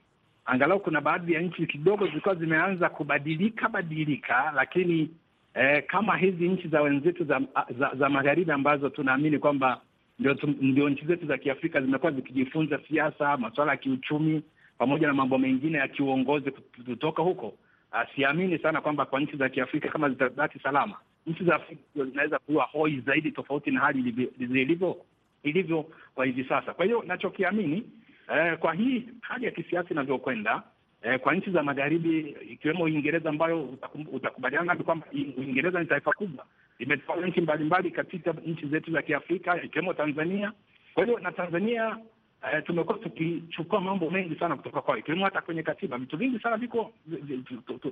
angalau 0.44 0.80
kuna 0.80 1.00
baadhi 1.00 1.32
ya 1.32 1.40
nchi 1.40 1.66
kidogo 1.66 2.06
zilikuwa 2.06 2.34
zimeanza 2.34 2.88
kubadilika 2.88 3.68
badilika, 3.68 4.52
lakini 4.54 5.10
eh, 5.54 5.84
kama 5.86 6.16
hizi 6.16 6.48
nchi 6.48 6.68
za 6.68 6.80
wenzetu 6.82 7.24
za, 7.24 7.40
za, 7.78 7.90
za 7.94 8.08
magharibi 8.08 8.52
ambazo 8.52 8.88
tunaamini 8.88 9.38
kwamba 9.38 9.80
ndio, 10.18 10.36
ndio 10.60 10.88
nchi 10.88 11.06
zetu 11.06 11.26
za 11.26 11.38
Kiafrika 11.38 11.80
zimekuwa 11.80 12.12
zikijifunza 12.12 12.80
siasa, 12.88 13.36
masuala 13.36 13.70
ya 13.70 13.76
kiuchumi 13.76 14.42
pamoja 14.78 15.06
na 15.06 15.14
mambo 15.14 15.38
mengine 15.38 15.78
ya 15.78 15.88
kiuongozi 15.88 16.50
kutoka 16.86 17.22
huko. 17.22 17.46
Uh, 17.92 18.14
siamini 18.14 18.58
sana 18.58 18.80
kwamba 18.80 19.04
kwa 19.06 19.20
nchi 19.20 19.36
za 19.36 19.48
Kiafrika 19.48 19.88
kama 19.88 20.08
zitabaki 20.10 20.58
salama, 20.58 20.96
nchi 21.26 21.44
za 21.44 21.54
Afrika 21.54 21.82
zinaweza 21.94 22.38
kuwa 22.38 22.64
hoi 22.64 23.00
zaidi, 23.06 23.32
tofauti 23.32 23.70
na 23.70 23.80
hali 23.80 23.98
ilivyo 24.38 24.96
ilivyo 25.42 25.86
kwa 26.14 26.26
hivi 26.26 26.44
sasa. 26.44 26.74
Kwa 26.74 26.84
hiyo 26.84 27.02
nachokiamini 27.06 27.84
Eh, 28.34 28.58
kwa 28.58 28.74
hii 28.74 29.08
hali 29.20 29.44
ya 29.44 29.50
kisiasa 29.50 29.88
inavyokwenda 29.90 30.62
eh, 31.02 31.20
kwa 31.20 31.34
nchi 31.34 31.50
za 31.50 31.62
magharibi 31.62 32.36
ikiwemo 32.50 32.84
Uingereza 32.84 33.28
ambayo 33.28 33.68
utakubaliana 34.12 34.64
nami 34.66 34.84
kwamba 34.84 35.06
Uingereza 35.12 35.80
ni 35.80 35.86
taifa 35.86 36.12
kubwa, 36.12 36.44
imetawala 36.78 37.26
nchi 37.26 37.40
mbalimbali 37.40 37.90
katika 37.90 38.32
nchi 38.46 38.66
zetu 38.66 38.92
za 38.92 39.02
Kiafrika 39.02 39.62
ikiwemo 39.62 39.94
Tanzania. 39.94 40.52
Kwa 40.94 41.04
hiyo 41.04 41.18
na 41.18 41.32
Tanzania 41.32 41.98
eh, 42.52 42.62
tumekuwa 42.66 42.98
tukichukua 42.98 43.80
mambo 43.80 44.10
mengi 44.10 44.34
sana 44.34 44.56
kutoka 44.56 44.80
kwao, 44.82 44.98
ikiwemo 44.98 45.24
hata 45.24 45.40
kwenye 45.40 45.62
katiba, 45.62 45.98
vitu 45.98 46.16
vingi 46.16 46.38
sana 46.38 46.56
viko, 46.56 46.92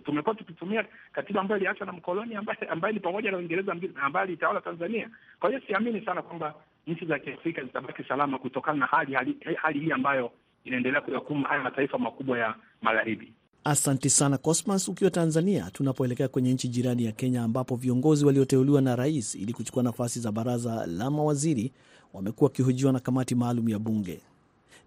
tumekuwa 0.05 0.35
tukitumia 0.35 0.85
katiba 1.13 1.41
ambayo 1.41 1.61
iliachwa 1.61 1.87
na 1.87 1.93
mkoloni 1.93 2.35
ambaye 2.71 2.95
ni 2.95 3.01
pamoja 3.01 3.31
na 3.31 3.37
Uingereza 3.39 3.77
ambayo 4.03 4.27
ilitawala 4.27 4.61
Tanzania. 4.61 5.11
Kwa 5.41 5.51
hiyo 5.51 5.63
siamini 5.67 6.01
sana 6.05 6.23
kwamba 6.23 6.55
nchi 6.87 7.07
za 7.07 7.19
Kiafrika 7.19 7.63
zitabaki 7.65 8.05
salama 8.05 8.39
kutokana 8.39 8.79
na 8.79 8.87
hali 8.87 9.15
hali, 9.15 9.37
hali 9.63 9.81
hii 9.81 9.93
ambayo 9.93 10.31
inaendelea 10.65 11.01
kuyakumba 11.01 11.49
haya 11.49 11.63
mataifa 11.63 11.99
makubwa 11.99 12.39
ya 12.39 12.55
magharibi. 12.83 13.33
Asante 13.65 14.09
sana 14.11 14.39
Cosmas, 14.39 14.89
ukiwa 14.89 15.11
Tanzania. 15.11 15.71
Tunapoelekea 15.73 16.29
kwenye 16.29 16.53
nchi 16.53 16.69
jirani 16.69 17.05
ya 17.05 17.13
Kenya, 17.13 17.43
ambapo 17.43 17.77
viongozi 17.77 18.25
walioteuliwa 18.27 18.81
na 18.83 18.97
rais 18.97 19.35
ili 19.35 19.53
kuchukua 19.53 19.83
nafasi 19.83 20.21
za 20.21 20.33
baraza 20.33 20.87
la 20.87 21.11
mawaziri 21.11 21.73
wamekuwa 22.13 22.49
wakihojiwa 22.49 22.93
na 22.93 23.01
kamati 23.01 23.35
maalum 23.35 23.69
ya 23.69 23.79
bunge. 23.79 24.21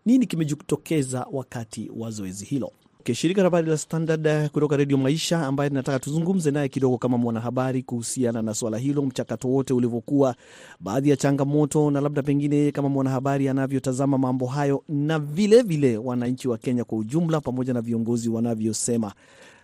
Nini 0.06 0.26
kimejitokeza 0.26 1.28
wakati 1.32 1.92
wa 1.98 2.12
zoezi 2.12 2.46
hilo? 2.46 2.72
Shirika 3.14 3.42
la 3.42 3.46
habari 3.46 3.70
la 3.70 3.78
Standard 3.78 4.50
kutoka 4.52 4.78
Redio 4.78 4.98
Maisha, 4.98 5.46
ambaye 5.48 5.70
nataka 5.70 6.00
tuzungumze 6.00 6.52
naye 6.52 6.70
kidogo 6.70 6.98
kama 6.98 7.18
mwanahabari 7.18 7.84
kuhusiana 7.84 8.42
na 8.42 8.54
swala 8.54 8.78
hilo, 8.78 9.02
mchakato 9.02 9.48
wote 9.48 9.74
ulivyokuwa, 9.74 10.36
baadhi 10.80 11.10
ya 11.10 11.16
changamoto 11.18 11.92
na 11.92 12.02
labda 12.02 12.24
pengine 12.24 12.72
kama 12.72 12.90
mwanahabari 12.90 13.50
anavyotazama 13.50 14.18
mambo 14.18 14.46
hayo, 14.46 14.84
na 14.90 15.20
vilevile 15.20 15.98
wananchi 15.98 16.48
wa 16.48 16.58
Kenya 16.58 16.84
kwa 16.84 16.98
ujumla, 16.98 17.42
pamoja 17.42 17.74
na 17.74 17.82
viongozi 17.82 18.30
wanavyosema. 18.30 19.14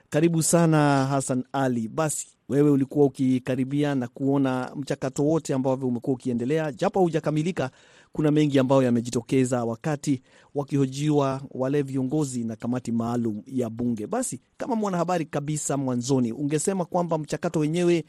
Karibu 0.09 0.43
sana 0.43 1.05
Hassan 1.05 1.43
Ali. 1.53 1.87
Basi 1.87 2.27
wewe 2.49 2.69
ulikuwa 2.69 3.05
ukikaribia 3.05 3.95
na 3.95 4.07
kuona 4.07 4.71
mchakato 4.75 5.23
wote 5.25 5.53
ambavyo 5.53 5.87
umekuwa 5.87 6.13
ukiendelea, 6.13 6.71
japo 6.71 6.99
haujakamilika 6.99 7.69
kuna 8.13 8.31
mengi 8.31 8.59
ambayo 8.59 8.81
yamejitokeza 8.83 9.65
wakati 9.65 10.21
wakihojiwa 10.55 11.41
wale 11.51 11.81
viongozi 11.81 12.43
na 12.43 12.55
kamati 12.55 12.91
maalum 12.91 13.41
ya 13.47 13.69
bunge. 13.69 14.07
Basi 14.07 14.41
kama 14.57 14.75
mwanahabari 14.75 15.25
kabisa, 15.25 15.77
mwanzoni 15.77 16.31
ungesema 16.31 16.85
kwamba 16.85 17.17
mchakato 17.17 17.59
wenyewe 17.59 18.03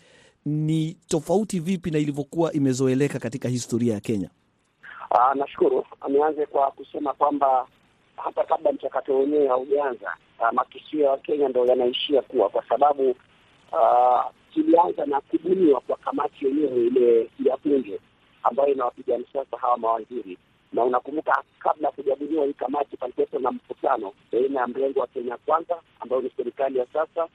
ni 0.44 0.96
tofauti 1.08 1.60
vipi 1.60 1.90
na 1.90 1.98
ilivyokuwa 1.98 2.52
imezoeleka 2.52 3.18
katika 3.18 3.48
historia 3.48 3.94
ya 3.94 4.00
Kenya? 4.00 4.30
Aa, 5.10 5.34
nashukuru. 5.34 5.84
Nianze 6.08 6.46
kwa 6.46 6.70
kusema 6.70 7.12
kwamba 7.12 7.66
hata 8.16 8.44
kabla 8.44 8.72
mchakato 8.72 9.18
wenyewe 9.18 9.48
haujaanza, 9.48 10.12
makisio 10.52 11.00
ya 11.04 11.10
Wakenya 11.10 11.48
ndo 11.48 11.66
yanaishia 11.66 12.22
kuwa, 12.22 12.48
kwa 12.48 12.64
sababu 12.68 13.16
kilianza 14.54 15.06
na 15.06 15.20
kubuniwa 15.20 15.80
kwa 15.80 15.96
kamati 15.96 16.44
yenyewe 16.46 16.86
ile 16.86 17.30
ya 17.44 17.56
bunge 17.64 18.00
ambayo 18.44 18.72
inawapiga 18.74 19.18
msasa 19.18 19.56
hawa 19.58 19.76
mawaziri. 19.78 20.38
Na 20.72 20.84
unakumbuka 20.84 21.42
kabla 21.58 21.88
ya 21.88 21.92
kujadiliwa 21.94 22.44
hii 22.46 22.52
kamati, 22.52 22.96
palikuwepo 22.96 23.38
na 23.38 23.50
mkutano 23.50 24.12
baina 24.32 24.60
ya 24.60 24.66
mrengo 24.66 25.00
wa 25.00 25.06
Kenya 25.06 25.36
Kwanza 25.36 25.76
ambayo 26.00 26.22
ni 26.22 26.30
serikali 26.36 26.78
ya 26.78 26.86
sasa 26.92 27.28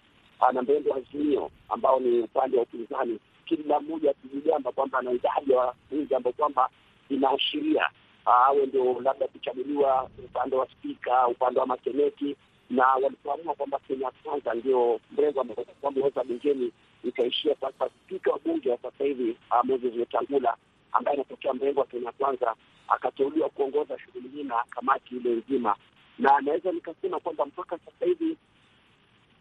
na 0.54 0.62
mrengo 0.62 0.90
wa 0.90 0.98
Azimio 0.98 1.52
ambao 1.70 2.00
ni 2.00 2.20
upande 2.20 2.58
wa 2.58 2.64
upinzani, 2.64 3.20
kila 3.46 3.80
mmoja 3.80 4.12
akijigamba 4.12 4.72
kwamba 4.72 5.00
ana 5.00 5.12
idadi 5.12 5.52
ya 5.52 5.58
wabunge 5.60 6.16
ambao 6.16 6.34
kwamba 6.34 6.70
inaashiria 7.10 7.90
awe 8.26 8.66
ndio 8.66 9.02
labda 9.02 9.28
kuchaguliwa 9.28 10.10
upande 10.26 10.56
wa 10.56 10.68
spika, 10.68 11.28
upande 11.28 11.60
wa 11.60 11.66
maseneti, 11.66 12.36
na 12.70 12.88
walipoamua 12.88 13.54
kwamba 13.56 13.80
Kenya 13.88 14.12
Kwanza 14.24 14.54
ndio 14.54 15.00
mrengo 15.18 15.42
ambao 15.42 15.66
kwamba 15.82 16.02
weza 16.04 16.24
bungeni 16.24 16.72
ikaishia 17.04 17.56
sasa. 17.62 17.90
Spika 18.06 18.32
wa 18.32 18.40
bunge 18.40 18.70
wa 18.72 18.78
sasa 18.78 19.04
hivi 19.04 19.38
Moses 19.64 19.96
Wetangula 19.96 20.56
ambaye 20.92 21.16
anatokea 21.16 21.54
mrengo 21.54 21.80
wa 21.80 21.86
Kenya 21.86 22.12
Kwanza 22.12 22.56
akateuliwa 22.88 23.50
kuongoza 23.50 24.00
shughuli 24.00 24.28
hii 24.30 24.44
na 24.44 24.56
kamati 24.70 25.16
ile 25.16 25.30
nzima, 25.36 25.76
na 26.20 26.42
naweza 26.42 26.72
nikasema 26.72 27.20
kwamba 27.20 27.46
mpaka 27.46 27.78
sasa 27.78 28.06
hivi 28.06 28.38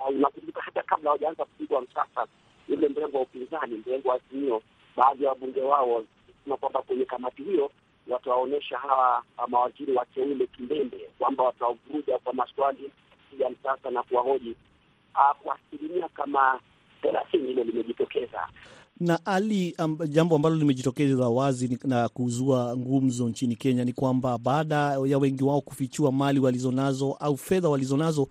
unakumbuka, 0.08 0.62
hata 0.62 0.82
kabla 0.82 1.10
hawajaanza 1.10 1.44
kupigwa 1.44 1.80
msasa, 1.80 2.26
ule 2.68 2.88
mrengo 2.88 3.16
wa 3.16 3.22
upinzani, 3.22 3.82
mrengo 3.86 4.08
wa 4.08 4.14
Azimio, 4.14 4.62
baadhi 4.96 5.24
ya 5.24 5.28
wabunge 5.30 5.60
wao 5.62 6.04
sema 6.44 6.56
kwamba 6.56 6.82
kwenye 6.82 7.04
kamati 7.04 7.42
hiyo 7.42 7.70
watawaonyesha 8.08 8.78
hawa 8.78 9.22
mawaziri 9.48 9.92
wateule 9.92 10.46
kimbembe, 10.46 11.10
kwamba 11.18 11.44
watawavuruja 11.44 12.18
kwa 12.18 12.32
maswali 12.32 12.90
ya 13.38 13.50
msasa 13.50 13.90
na 13.90 14.02
kuwahoji 14.02 14.56
kwa 15.42 15.56
asilimia 15.58 16.08
kama 16.08 16.60
thelathini. 17.02 17.48
Hilo 17.48 17.64
limejitokeza 17.64 18.48
na 19.00 19.26
ali 19.26 19.74
um, 19.78 19.98
jambo 20.08 20.36
ambalo 20.36 20.56
limejitokeza 20.56 21.28
wazi 21.28 21.78
na 21.84 22.08
kuzua 22.08 22.76
ngumzo 22.76 23.28
nchini 23.28 23.56
Kenya 23.56 23.84
ni 23.84 23.92
kwamba 23.92 24.38
baada 24.38 24.76
ya 25.06 25.18
wengi 25.18 25.44
wao 25.44 25.60
kufichua 25.60 26.12
mali 26.12 26.40
walizonazo 26.40 27.12
au 27.12 27.36
fedha 27.36 27.68
walizonazo, 27.68 28.28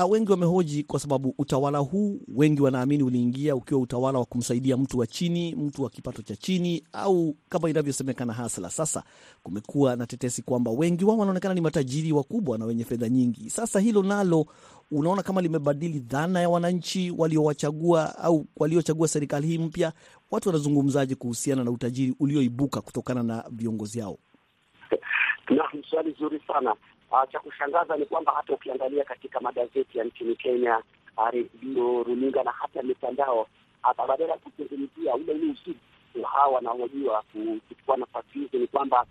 wengi 0.00 0.30
wamehoji 0.30 0.82
kwa 0.84 1.00
sababu 1.00 1.34
utawala 1.38 1.78
huu 1.78 2.20
wengi 2.28 2.62
wanaamini 2.62 3.02
uliingia 3.02 3.56
ukiwa 3.56 3.80
utawala 3.80 4.18
wa 4.18 4.24
kumsaidia 4.24 4.76
mtu 4.76 4.98
wa 4.98 5.06
chini, 5.06 5.54
mtu 5.54 5.82
wa 5.82 5.90
kipato 5.90 6.22
cha 6.22 6.36
chini, 6.36 6.84
au 6.92 7.36
kama 7.48 7.70
inavyosemekana 7.70 8.32
hasla. 8.32 8.70
Sasa 8.70 9.02
kumekuwa 9.42 9.96
na 9.96 10.06
tetesi 10.06 10.42
kwamba 10.42 10.70
wengi 10.70 11.04
wao 11.04 11.18
wanaonekana 11.18 11.54
ni 11.54 11.60
matajiri 11.60 12.12
wakubwa 12.12 12.58
na 12.58 12.64
wenye 12.64 12.84
fedha 12.84 13.08
nyingi. 13.08 13.50
Sasa 13.50 13.80
hilo 13.80 14.02
nalo 14.02 14.46
unaona 14.90 15.22
kama 15.22 15.40
limebadili 15.40 15.98
dhana 15.98 16.40
ya 16.40 16.48
wananchi 16.48 17.10
waliowachagua 17.10 18.18
au 18.18 18.46
waliochagua 18.56 19.08
serikali 19.08 19.46
hii 19.46 19.58
mpya? 19.58 19.92
Watu 20.30 20.48
wanazungumzaje 20.48 21.14
kuhusiana 21.14 21.64
na 21.64 21.70
utajiri 21.70 22.14
ulioibuka 22.20 22.80
kutokana 22.80 23.22
na 23.22 23.44
viongozi 23.50 24.00
hao? 24.00 24.18
Naam, 25.50 25.82
swali 25.90 26.12
zuri 26.18 26.40
sana. 26.46 26.74
Uh, 27.12 27.24
cha 27.32 27.38
kushangaza 27.38 27.96
ni 27.96 28.06
kwamba 28.06 28.32
hata 28.32 28.52
ukiangalia 28.54 29.04
katika 29.04 29.40
magazeti 29.40 29.98
ya 29.98 30.04
nchini 30.04 30.36
Kenya, 30.36 30.82
redio, 31.32 32.02
runinga 32.02 32.42
na 32.42 32.50
hata 32.50 32.82
mitandao, 32.82 33.46
badala 34.08 34.32
ya 34.32 34.38
kuzungumzia 34.38 35.14
ule 35.14 35.32
ule 35.32 35.52
usiku 35.52 36.22
hawa 36.32 36.48
wanaojua 36.54 37.22
kuchukua 37.68 37.96
nafasi 37.96 38.28
hizi, 38.38 38.58
ni 38.58 38.66
kwamba 38.66 39.06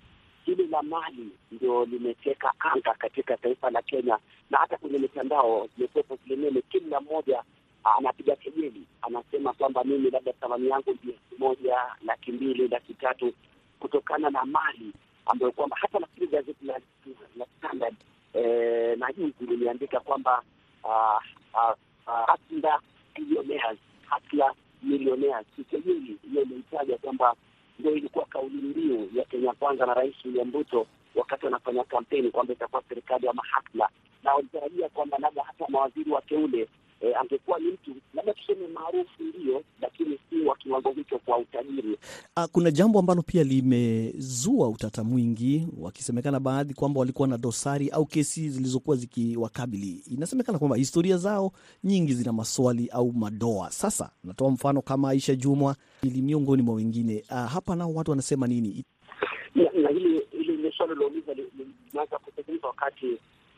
hili 0.46 0.68
la 0.68 0.82
mali 0.82 1.30
ndio 1.52 1.86
limeteka 1.86 2.54
anga 2.60 2.94
katika 2.94 3.38
taifa 3.38 3.70
la 3.70 3.82
Kenya, 3.82 4.18
na 4.50 4.58
hata 4.58 4.78
kwenye 4.78 4.98
mitandao 4.98 5.68
zimekuwepo 5.76 6.18
zilemene, 6.28 6.62
kila 6.70 7.02
mmoja 7.02 7.44
anapiga 7.98 8.36
kejeli, 8.36 8.84
anasema 9.02 9.54
kwamba 9.54 9.84
mimi 9.84 10.10
labda 10.10 10.34
thamani 10.34 10.70
yangu 10.70 10.90
elfu 10.90 11.36
moja 11.40 11.78
laki 12.06 12.32
mbili 12.32 12.68
laki 12.68 12.94
tatu 12.94 13.34
kutokana 13.80 14.30
na 14.30 14.46
mali 14.46 14.94
ambayo 15.26 15.52
kwamba 15.52 15.78
hata 15.80 16.00
nafikiri 16.00 16.28
gazeti 16.28 16.66
la 16.66 17.46
Standard 17.58 17.96
na 18.98 19.14
juzi 19.18 19.46
liliandika 19.46 20.00
kwamba 20.00 20.44
hatla 22.28 22.80
millionaires, 23.18 23.80
hatla 24.06 24.54
millionaires. 24.84 25.46
Kejeli 25.72 26.18
hiyo 26.30 26.42
imehitaja 26.44 26.98
kwamba 26.98 27.36
ndio 27.80 27.92
ilikuwa 27.96 28.26
kauli 28.26 28.56
mbiu 28.62 29.10
ya 29.16 29.26
Kenya 29.26 29.54
Kwanza 29.54 29.86
na 29.86 29.94
Rais 29.94 30.16
William 30.26 30.52
Ruto 30.54 30.88
wakati 31.16 31.46
wanafanya 31.46 31.84
kampeni 31.84 32.32
kwamba 32.32 32.54
itakuwa 32.54 32.84
serikali 32.90 33.26
ya 33.26 33.34
mahatla, 33.34 33.90
na 34.24 34.34
walitarajia 34.34 34.90
kwamba 34.90 35.18
labda 35.18 35.44
hata 35.44 35.66
mawaziri 35.70 36.12
wateule 36.12 36.68
E, 37.02 37.14
angekuwa 37.22 37.60
ni 37.60 37.68
mtu 37.72 37.96
labda 38.14 38.34
tuseme 38.34 38.68
maarufu 38.68 39.24
ndio, 39.24 39.64
lakini 39.82 40.20
si 40.30 40.42
wa 40.42 40.56
kiwango 40.56 40.92
hicho 40.92 41.20
kwa 41.20 41.38
utajiri. 41.38 41.98
Kuna 42.52 42.72
jambo 42.72 43.00
ambalo 43.00 43.22
pia 43.22 43.44
limezua 43.44 44.70
utata 44.70 45.04
mwingi, 45.04 45.68
wakisemekana 45.80 46.40
baadhi 46.40 46.74
kwamba 46.74 47.00
walikuwa 47.00 47.28
na 47.28 47.38
dosari 47.38 47.90
au 47.90 48.06
kesi 48.06 48.50
zilizokuwa 48.50 48.98
zikiwakabili. 48.98 50.04
Inasemekana 50.12 50.60
kwamba 50.60 50.78
historia 50.78 51.18
zao 51.18 51.52
nyingi 51.84 52.14
zina 52.14 52.34
maswali 52.34 52.90
au 52.90 53.12
madoa. 53.14 53.72
Sasa 53.72 54.12
natoa 54.24 54.52
mfano 54.52 54.82
kama 54.82 55.10
Aisha 55.10 55.36
Jumwa 55.36 55.76
ili 56.04 56.22
miongoni 56.22 56.62
mwa 56.62 56.76
wengine. 56.76 57.24
Uh, 57.32 57.38
hapa 57.38 57.76
nao 57.76 57.94
watu 57.94 58.12
wanasema 58.12 58.48
nini? 58.48 58.86
Na 59.56 59.90
hili 59.90 60.22
hili 60.32 60.58
ni 60.58 60.72
swali 60.72 60.94
lilouliza 60.94 61.34
limeanza 61.34 62.18
kutekelezwa 62.20 62.70
wakati 62.70 63.06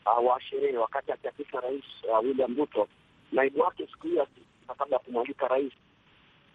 uh, 0.06 0.26
wa 0.30 0.40
sherehe, 0.40 0.78
wakati 0.78 1.12
akiapishwa 1.12 1.60
Rais 1.60 1.84
uh, 2.12 2.24
William 2.24 2.56
Ruto 2.56 2.88
naibu 3.32 3.60
wake 3.60 3.86
siku 3.86 4.06
hiyo 4.06 4.26
kabla 4.78 4.96
ya 4.96 4.98
kumwalika 4.98 5.48
rais 5.48 5.72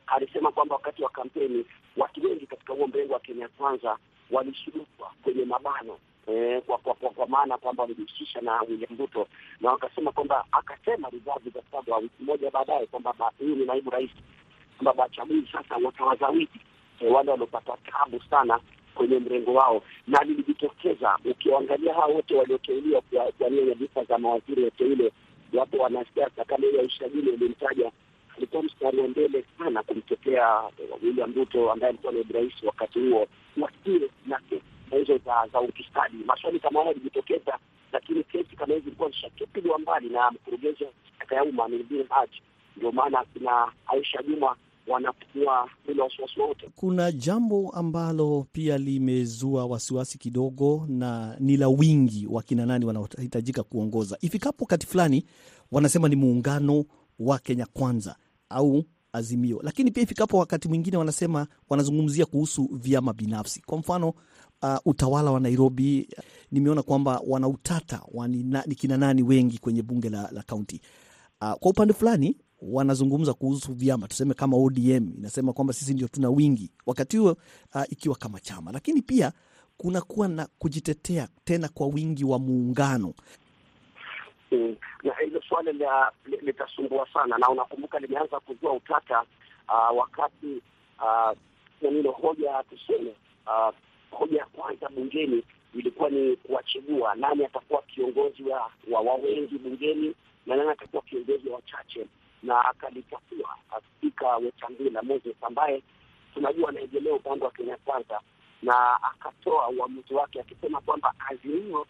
alisema 0.07 0.51
kwamba 0.51 0.75
wakati 0.75 1.03
wa 1.03 1.09
kampeni 1.09 1.65
watu 1.97 2.25
wengi 2.25 2.45
katika 2.47 2.73
huo 2.73 2.87
mrengo 2.87 3.13
wa 3.13 3.19
Kenya 3.19 3.47
Kwanza 3.47 3.97
walishurutwa 4.31 5.11
kwenye 5.23 5.45
mabano 5.45 5.97
eh, 6.27 6.61
kwa, 6.65 6.77
kwa, 6.77 6.93
kwa, 6.93 7.09
kwa 7.09 7.27
maana 7.27 7.57
kwamba 7.57 7.83
walijihusisha 7.83 8.41
na 8.41 8.61
William 8.61 8.97
Ruto, 8.99 9.27
na 9.61 9.71
wakasema 9.71 10.11
kwamba 10.11 10.45
akasema 10.51 11.09
za 11.55 11.61
saba 11.71 11.97
wiki 11.97 12.23
moja 12.23 12.51
baadaye 12.51 12.85
kwamba 12.85 13.13
huyu 13.39 13.55
ni 13.55 13.65
naibu 13.65 13.89
rais, 13.89 14.09
kwamba 14.77 14.93
Bachagui 14.93 15.49
sasa 15.51 15.75
watawazawidi 15.85 16.59
eh, 16.99 17.11
wale 17.13 17.31
waliopata 17.31 17.77
tabu 17.91 18.21
sana 18.29 18.59
kwenye 18.95 19.19
mrengo 19.19 19.53
wao, 19.53 19.83
na 20.07 20.23
lilijitokeza. 20.23 21.17
Ukiangalia 21.25 21.93
hao 21.93 22.13
wote 22.13 22.35
walioteuliwa 22.35 23.01
kuwania 23.37 23.65
nyadhifa 23.65 24.03
za 24.03 24.17
mawaziri 24.17 24.63
wateule 24.63 25.11
wapo 25.53 25.77
wanasiasa 25.77 26.45
kama 26.45 26.67
ile 26.67 26.79
Aisha 26.81 27.09
Jumwa 27.09 27.33
ulimtaja, 27.33 27.91
alikuwa 28.37 28.63
mstari 28.63 28.97
wa 28.99 29.07
mbele 29.07 29.45
sana 29.57 29.83
kumtetea 29.83 30.61
William 31.03 31.33
Ruto 31.35 31.71
ambaye 31.71 31.89
alikuwa 31.89 32.13
naibu 32.13 32.33
rais 32.33 32.53
wakati 32.63 32.99
huo, 32.99 33.27
wasiwe 33.57 34.09
na 34.25 34.39
hizo 34.91 35.17
za 35.53 35.59
ufisadi. 35.61 36.17
Maswali 36.25 36.59
kama 36.59 36.79
haya 36.79 36.91
yalijitokeza, 36.91 37.59
lakini 37.91 38.23
kesi 38.23 38.55
kama 38.55 38.73
hizi 38.73 38.87
ilikuwa 38.87 39.09
zishatupiliwa 39.09 39.79
mbali 39.79 40.09
na 40.09 40.31
mkurugenzi 40.31 40.83
wa 40.83 40.91
mashtaka 41.03 41.35
ya 41.35 41.43
umma 41.43 41.67
Nurdin 41.67 42.05
Haji. 42.09 42.41
Ndio 42.77 42.91
maana 42.91 43.25
kina 43.33 43.71
Aisha 43.87 44.23
Jumwa 44.23 44.55
wanapua 44.89 45.69
bila 45.87 46.03
wasiwasi 46.03 46.39
wote. 46.41 46.69
Kuna 46.75 47.11
jambo 47.11 47.69
ambalo 47.69 48.47
pia 48.51 48.77
limezua 48.77 49.65
wasiwasi 49.65 50.17
kidogo, 50.17 50.85
na 50.89 51.35
ni 51.39 51.57
la 51.57 51.67
wingi 51.67 52.27
wa 52.27 52.43
kina 52.43 52.65
nani 52.65 52.85
wanaohitajika 52.85 53.63
kuongoza 53.63 54.17
ifikapo 54.21 54.63
wakati 54.63 54.87
fulani. 54.87 55.25
Wanasema 55.71 56.07
ni 56.09 56.15
muungano 56.15 56.85
wa 57.19 57.39
Kenya 57.39 57.65
Kwanza 57.65 58.15
au 58.49 58.83
Azimio, 59.13 59.59
lakini 59.63 59.91
pia 59.91 60.03
ifikapo 60.03 60.37
wakati 60.37 60.67
mwingine 60.67 60.97
wanasema 60.97 61.47
wanazungumzia 61.69 62.25
kuhusu 62.25 62.69
vyama 62.73 63.13
binafsi. 63.13 63.61
Kwa 63.65 63.77
mfano 63.77 64.09
uh, 64.63 64.77
utawala 64.85 65.31
wa 65.31 65.39
Nairobi, 65.39 66.09
nimeona 66.51 66.81
kwamba 66.83 67.21
wana 67.27 67.47
utata 67.47 68.01
ni 68.65 68.75
kina 68.75 68.97
nani 68.97 69.23
wengi 69.23 69.57
kwenye 69.57 69.81
bunge 69.81 70.09
la 70.09 70.43
kaunti. 70.47 70.81
Uh, 71.41 71.53
kwa 71.53 71.71
upande 71.71 71.93
fulani 71.93 72.37
wanazungumza 72.61 73.33
kuhusu 73.33 73.73
vyama. 73.73 74.07
Tuseme 74.07 74.33
kama 74.33 74.57
ODM 74.57 75.13
inasema 75.17 75.53
kwamba 75.53 75.73
sisi 75.73 75.93
ndio 75.93 76.07
tuna 76.07 76.29
wingi. 76.29 76.71
Wakati 76.85 77.17
huo, 77.17 77.31
uh, 77.75 77.83
ikiwa 77.89 78.15
kama 78.15 78.39
chama, 78.39 78.71
lakini 78.71 79.01
pia 79.01 79.31
kunakuwa 79.77 80.27
na 80.27 80.47
kujitetea 80.59 81.27
tena 81.43 81.67
kwa 81.69 81.87
wingi 81.87 82.25
wa 82.25 82.39
muungano. 82.39 83.13
Mm. 84.51 84.75
Na 85.03 85.13
hilo 85.13 85.41
swala 85.49 85.71
litasumbua 86.41 87.07
sana, 87.13 87.37
na 87.37 87.49
unakumbuka 87.49 87.99
limeanza 87.99 88.39
kuzua 88.39 88.73
utata 88.73 89.21
uh, 89.67 89.97
wakati 89.97 90.61
nilo 91.81 92.09
uh, 92.11 92.21
hoja 92.21 92.63
tuseme 92.69 93.13
uh, 93.47 93.73
hoja 94.11 94.37
ya 94.39 94.45
kwanza 94.45 94.89
bungeni 94.89 95.43
ilikuwa 95.73 96.09
ni 96.09 96.35
kuwachagua 96.35 97.15
nani 97.15 97.45
atakuwa 97.45 97.81
kiongozi 97.81 98.43
wa, 98.43 98.71
wa, 98.91 99.01
wa 99.01 99.15
wengi 99.15 99.57
bungeni 99.57 100.15
na 100.45 100.55
nani 100.55 100.69
atakuwa 100.69 101.01
kiongozi 101.01 101.49
wa 101.49 101.55
wachache 101.55 102.07
na 102.43 102.65
akalitakiwa 102.65 103.49
spika 103.97 104.37
Wetangula 104.37 105.01
Moses 105.01 105.35
ambaye 105.41 105.81
tunajua 106.33 106.69
anaegemea 106.69 107.13
upande 107.13 107.45
wa 107.45 107.51
Kenya 107.51 107.77
Kwanza, 107.77 108.21
na 108.61 109.03
akatoa 109.03 109.69
uamuzi 109.69 110.13
wake 110.13 110.41
akisema 110.41 110.81
kwamba 110.81 111.13
Azimio 111.29 111.87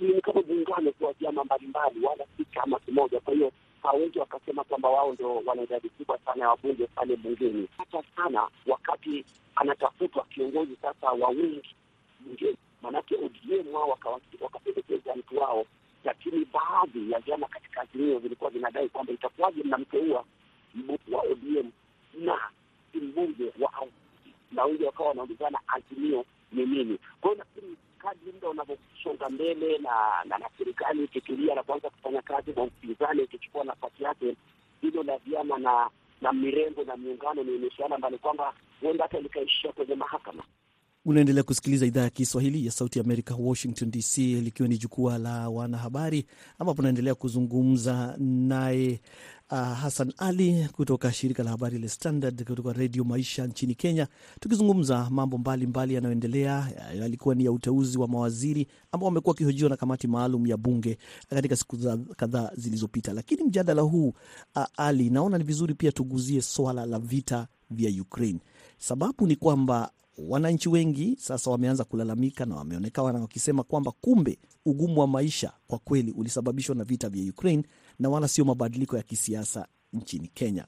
ni 0.00 0.20
kama 0.20 0.42
muungano 0.42 0.92
kwa 0.92 1.12
vyama 1.12 1.44
mbalimbali, 1.44 2.06
wala 2.06 2.24
si 2.36 2.44
chama 2.44 2.78
kimoja. 2.78 3.20
Kwa 3.20 3.34
hiyo 3.34 3.52
hawezi 3.82 4.18
wakasema 4.18 4.64
kwamba 4.64 4.88
wao 4.88 5.12
ndo 5.12 5.42
wana 5.46 5.62
idadi 5.62 5.88
kubwa 5.88 6.18
sana 6.18 6.42
ya 6.44 6.48
wabunge 6.50 6.86
pale 6.86 7.16
bungeni, 7.16 7.68
hata 7.78 8.02
sana 8.16 8.48
wakati 8.66 9.24
anatafutwa 9.56 10.24
kiongozi 10.24 10.76
sasa 10.82 11.10
wa 11.10 11.28
wingi 11.28 11.74
bungeni, 12.20 12.56
maanake 12.82 13.14
ODM 13.16 13.74
wao 13.74 13.98
wakapendekeza 14.40 15.14
mtu 15.16 15.38
wao 15.38 15.66
lakini 16.04 16.44
baadhi 16.44 17.10
ya 17.10 17.18
vyama 17.20 17.46
katika 17.48 17.80
Azimio 17.80 18.18
vilikuwa 18.18 18.50
vinadai 18.50 18.88
kwamba 18.88 19.12
itakuwaje 19.12 19.62
mnamteua 19.62 20.24
mbunge 20.74 21.14
wa 21.16 21.22
ODM 21.22 21.70
na 22.14 22.38
mbunge 22.94 23.52
wa 23.60 23.72
na 24.52 24.64
wengi 24.64 24.84
wakawa 24.84 25.08
wanaulizana 25.08 25.58
Azimio 25.66 26.24
ni 26.52 26.66
nini. 26.66 26.98
Kwa 27.20 27.30
hiyo 27.30 27.38
nafikiri 27.44 27.76
kadri 27.98 28.32
muda 28.32 28.48
unavyosonga 28.48 29.28
mbele 29.28 29.78
na 29.78 30.24
na, 30.24 30.50
serikali 30.58 31.04
ikitulia 31.04 31.54
na 31.54 31.62
kuanza 31.62 31.90
kufanya 31.90 32.22
kazi 32.22 32.52
na 32.56 32.62
upinzani 32.62 33.22
ikichukua 33.22 33.64
nafasi 33.64 34.04
yake, 34.04 34.36
hilo 34.80 35.02
la 35.02 35.18
vyama 35.18 35.58
na 35.58 35.90
na 36.20 36.32
mirengo 36.32 36.84
na 36.84 36.96
miungano 36.96 37.42
ni 37.42 37.70
suala 37.76 37.94
ambalo 37.94 38.18
kwamba 38.18 38.54
huenda 38.80 39.04
hata 39.04 39.20
likaishia 39.20 39.72
kwenye 39.72 39.94
mahakama. 39.94 40.42
Unaendelea 41.04 41.42
kusikiliza 41.42 41.86
idhaa 41.86 42.02
ya 42.02 42.10
Kiswahili 42.10 42.66
ya 42.66 42.72
Sauti 42.72 43.00
Amerika, 43.00 43.34
Washington 43.34 43.90
DC, 43.90 44.18
likiwa 44.18 44.68
ni 44.68 44.78
jukwaa 44.78 45.18
la 45.18 45.48
wanahabari, 45.48 46.26
ambapo 46.58 46.82
naendelea 46.82 47.14
kuzungumza 47.14 48.16
naye 48.18 49.00
uh, 49.50 49.58
Hassan 49.58 50.12
Ali 50.18 50.68
kutoka 50.72 51.12
shirika 51.12 51.42
la 51.42 51.50
habari 51.50 51.78
la 51.78 51.88
Standard 51.88 52.44
kutoka 52.44 52.72
Redio 52.72 53.04
Maisha 53.04 53.46
nchini 53.46 53.74
Kenya, 53.74 54.08
tukizungumza 54.40 55.10
mambo 55.10 55.38
mbalimbali 55.38 55.94
yanayoendelea. 55.94 56.68
Yalikuwa 56.98 57.34
ni 57.34 57.44
ya 57.44 57.52
uteuzi 57.52 57.98
wa 57.98 58.08
mawaziri 58.08 58.66
ambao 58.92 59.06
wamekuwa 59.06 59.30
wakihojiwa 59.32 59.70
na 59.70 59.76
kamati 59.76 60.06
maalum 60.08 60.46
ya 60.46 60.56
bunge 60.56 60.98
katika 61.30 61.56
siku 61.56 61.76
kadhaa 62.16 62.50
zilizopita. 62.56 63.12
Lakini 63.12 63.44
mjadala 63.44 63.82
huu 63.82 64.08
uh, 64.56 64.64
Ali, 64.76 65.10
naona 65.10 65.38
ni 65.38 65.44
vizuri 65.44 65.74
pia 65.74 65.92
tuguzie 65.92 66.42
swala 66.42 66.86
la 66.86 66.98
vita 66.98 67.46
vya 67.70 68.02
Ukraine. 68.02 68.38
Sababu 68.82 69.26
ni 69.26 69.36
kwamba 69.36 69.90
wananchi 70.18 70.68
wengi 70.68 71.16
sasa 71.18 71.50
wameanza 71.50 71.84
kulalamika 71.84 72.46
na 72.46 72.56
wameonekana 72.56 73.20
wakisema 73.20 73.62
kwamba 73.62 73.92
kumbe 74.00 74.38
ugumu 74.66 75.00
wa 75.00 75.06
maisha 75.06 75.52
kwa 75.66 75.78
kweli 75.78 76.12
ulisababishwa 76.12 76.74
na 76.74 76.84
vita 76.84 77.08
vya 77.08 77.30
Ukraine 77.30 77.62
na 77.98 78.08
wala 78.08 78.28
sio 78.28 78.44
mabadiliko 78.44 78.96
ya 78.96 79.02
kisiasa 79.02 79.66
nchini 79.92 80.28
Kenya. 80.28 80.66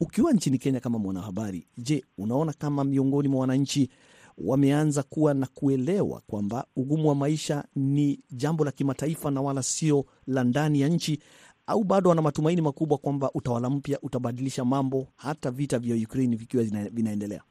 Ukiwa 0.00 0.32
nchini 0.32 0.58
Kenya 0.58 0.80
kama 0.80 0.98
mwanahabari, 0.98 1.66
je, 1.78 2.04
unaona 2.18 2.52
kama 2.52 2.84
miongoni 2.84 3.28
mwa 3.28 3.40
wananchi 3.40 3.90
wameanza 4.38 5.02
kuwa 5.02 5.34
na 5.34 5.46
kuelewa 5.46 6.22
kwamba 6.26 6.66
ugumu 6.76 7.08
wa 7.08 7.14
maisha 7.14 7.64
ni 7.76 8.20
jambo 8.30 8.64
la 8.64 8.72
kimataifa 8.72 9.30
na 9.30 9.40
wala 9.42 9.62
sio 9.62 10.04
la 10.26 10.44
ndani 10.44 10.80
ya 10.80 10.88
nchi, 10.88 11.18
au 11.66 11.84
bado 11.84 12.08
wana 12.10 12.22
matumaini 12.22 12.62
makubwa 12.62 12.98
kwamba 12.98 13.30
utawala 13.34 13.70
mpya 13.70 13.98
utabadilisha 14.02 14.64
mambo 14.64 15.06
hata 15.16 15.50
vita 15.50 15.78
vya 15.78 15.96
Ukraine 15.96 16.36
vikiwa 16.36 16.62
vinaendelea? 16.90 17.42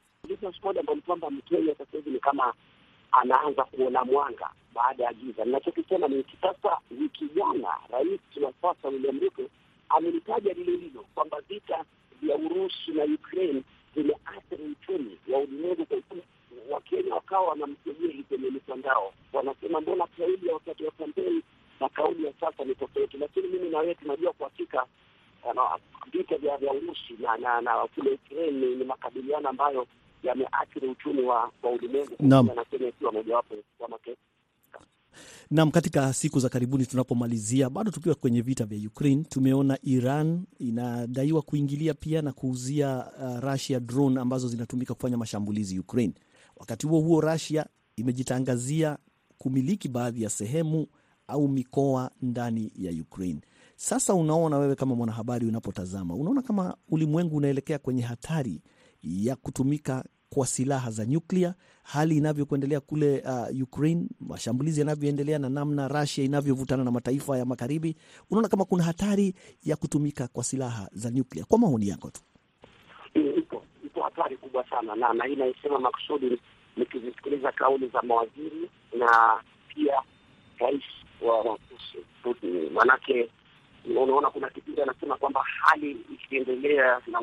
kwamba 1.06 1.30
Mkenya 1.30 1.76
sasa 1.78 1.92
hivi 1.98 2.10
ni 2.10 2.20
kama 2.20 2.54
anaanza 3.12 3.64
kuona 3.64 4.06
mwanga 4.06 4.50
baada 4.76 5.04
ya 5.04 5.14
giza. 5.14 5.46
Ninachokisema 5.46 6.08
ni 6.08 6.26
sasa, 6.42 6.78
wiki 7.02 7.26
rais 7.92 8.22
wa 8.44 8.54
sasa 8.62 8.88
William 8.88 9.20
Ruto 9.20 9.44
amelitaja 9.90 10.54
lile 10.54 10.78
hilo 10.78 11.06
kwamba 11.16 11.38
vita 11.50 11.86
vya 12.22 12.36
Urusi 12.36 12.92
na 12.92 13.04
Ukraine 13.04 13.64
vimeathiri 13.96 14.64
uchumi 14.64 15.18
wa 15.34 15.40
ulimwengu 15.40 15.86
kwa 15.86 15.98
ujumla. 15.98 16.24
Wakenya 16.72 17.16
wakawa 17.16 17.48
wanamkejeli 17.50 18.24
kwenye 18.24 18.50
mitandao, 18.50 19.14
wanasema 19.34 19.82
mbona 19.82 20.08
kauli 20.08 20.48
ya 20.48 20.54
wakati 20.54 20.84
wa 20.84 20.92
kampeni 20.92 21.42
na 21.82 21.90
kauli 21.90 22.26
ya 22.26 22.34
sasa 22.40 22.64
ni 22.64 22.76
tofauti. 22.76 23.18
Lakini 23.18 23.48
mimi 23.48 23.70
na 23.70 23.78
wewe 23.80 23.96
tunajua 23.96 24.34
kwa 24.34 24.48
hakika 24.50 24.86
vita 26.12 26.38
vya 26.38 26.58
vya 26.58 26.72
Urusi 26.74 27.14
na 27.20 27.38
na 27.38 27.62
na 27.62 27.88
kule 27.96 28.12
Ukraine 28.12 28.76
ni 28.76 28.84
makabiliano 28.84 29.50
ambayo 29.50 29.88
yameathiri 30.24 30.88
uchumi 30.88 31.22
wa 31.22 31.52
wa 31.64 31.72
ulimwengu, 31.72 32.16
na 32.20 32.66
Kenya 32.72 32.88
ikiwa 32.88 33.12
mojawapo 33.12 33.56
wa 33.80 33.88
mataifa 33.90 34.22
Nam, 35.52 35.72
katika 35.72 36.14
siku 36.14 36.40
za 36.40 36.50
karibuni 36.50 36.86
tunapomalizia, 36.86 37.70
bado 37.70 37.92
tukiwa 37.92 38.16
kwenye 38.16 38.42
vita 38.42 38.66
vya 38.66 38.88
Ukraine, 38.88 39.24
tumeona 39.24 39.78
Iran 39.84 40.44
inadaiwa 40.60 41.42
kuingilia 41.42 41.94
pia 41.94 42.22
na 42.22 42.32
kuuzia 42.34 43.06
uh, 43.22 43.40
Russia 43.40 43.80
drone 43.80 44.20
ambazo 44.22 44.48
zinatumika 44.48 44.94
kufanya 44.94 45.18
mashambulizi 45.18 45.80
Ukraine. 45.80 46.14
Wakati 46.58 46.88
huo 46.88 47.00
huo, 47.00 47.22
Russia 47.22 47.66
imejitangazia 47.96 48.98
kumiliki 49.38 49.88
baadhi 49.90 50.24
ya 50.24 50.30
sehemu 50.30 50.88
au 51.32 51.48
mikoa 51.48 52.12
ndani 52.22 52.72
ya 52.76 52.92
Ukraine. 53.02 53.42
Sasa 53.76 54.14
unaona 54.14 54.58
wewe 54.58 54.76
kama 54.76 54.96
mwanahabari, 54.96 55.48
unapotazama 55.48 56.14
unaona 56.16 56.42
kama 56.42 56.78
ulimwengu 56.90 57.36
unaelekea 57.36 57.80
kwenye 57.80 58.02
hatari 58.02 58.62
ya 59.04 59.36
kutumika 59.36 60.04
kwa 60.30 60.48
silaha 60.48 60.92
za 60.92 61.06
nyuklia, 61.06 61.54
hali 61.84 62.18
inavyokuendelea 62.18 62.80
kule 62.80 63.24
uh, 63.26 63.62
Ukraine, 63.64 64.08
mashambulizi 64.20 64.80
yanavyoendelea 64.80 65.40
na 65.40 65.50
namna 65.50 65.88
Russia 65.88 66.24
inavyovutana 66.24 66.84
na 66.84 66.92
mataifa 66.92 67.38
ya 67.38 67.46
magharibi, 67.46 67.96
unaona 68.30 68.48
kama 68.48 68.66
kuna 68.66 68.84
hatari 68.84 69.34
ya 69.64 69.76
kutumika 69.76 70.28
kwa 70.28 70.44
silaha 70.44 70.90
za 70.92 71.12
nyuklia? 71.12 71.46
Kwa 71.46 71.60
maoni 71.60 71.88
yako 71.88 72.10
tu. 72.12 72.22
Ipo 73.38 73.64
ipo 73.86 74.02
hatari 74.02 74.38
kubwa 74.38 74.70
sana, 74.70 74.96
na 74.96 75.14
na 75.14 75.26
hii 75.26 75.36
naisema 75.36 75.80
makusudi 75.80 76.40
nikizisikiliza 76.78 77.52
kauli 77.52 77.88
za 77.88 78.02
mawaziri 78.02 78.70
na 79.00 79.42
pia 79.76 80.02
rais 80.60 80.84
wa 81.22 81.58
Putin, 82.24 82.70
maanake 82.74 83.30
unaona 83.86 84.30
kuna 84.30 84.50
kipindi 84.50 84.82
anasema 84.82 85.18
kwamba 85.18 85.44
hali 85.62 85.92
ikiendelea 86.14 87.02
na 87.08 87.22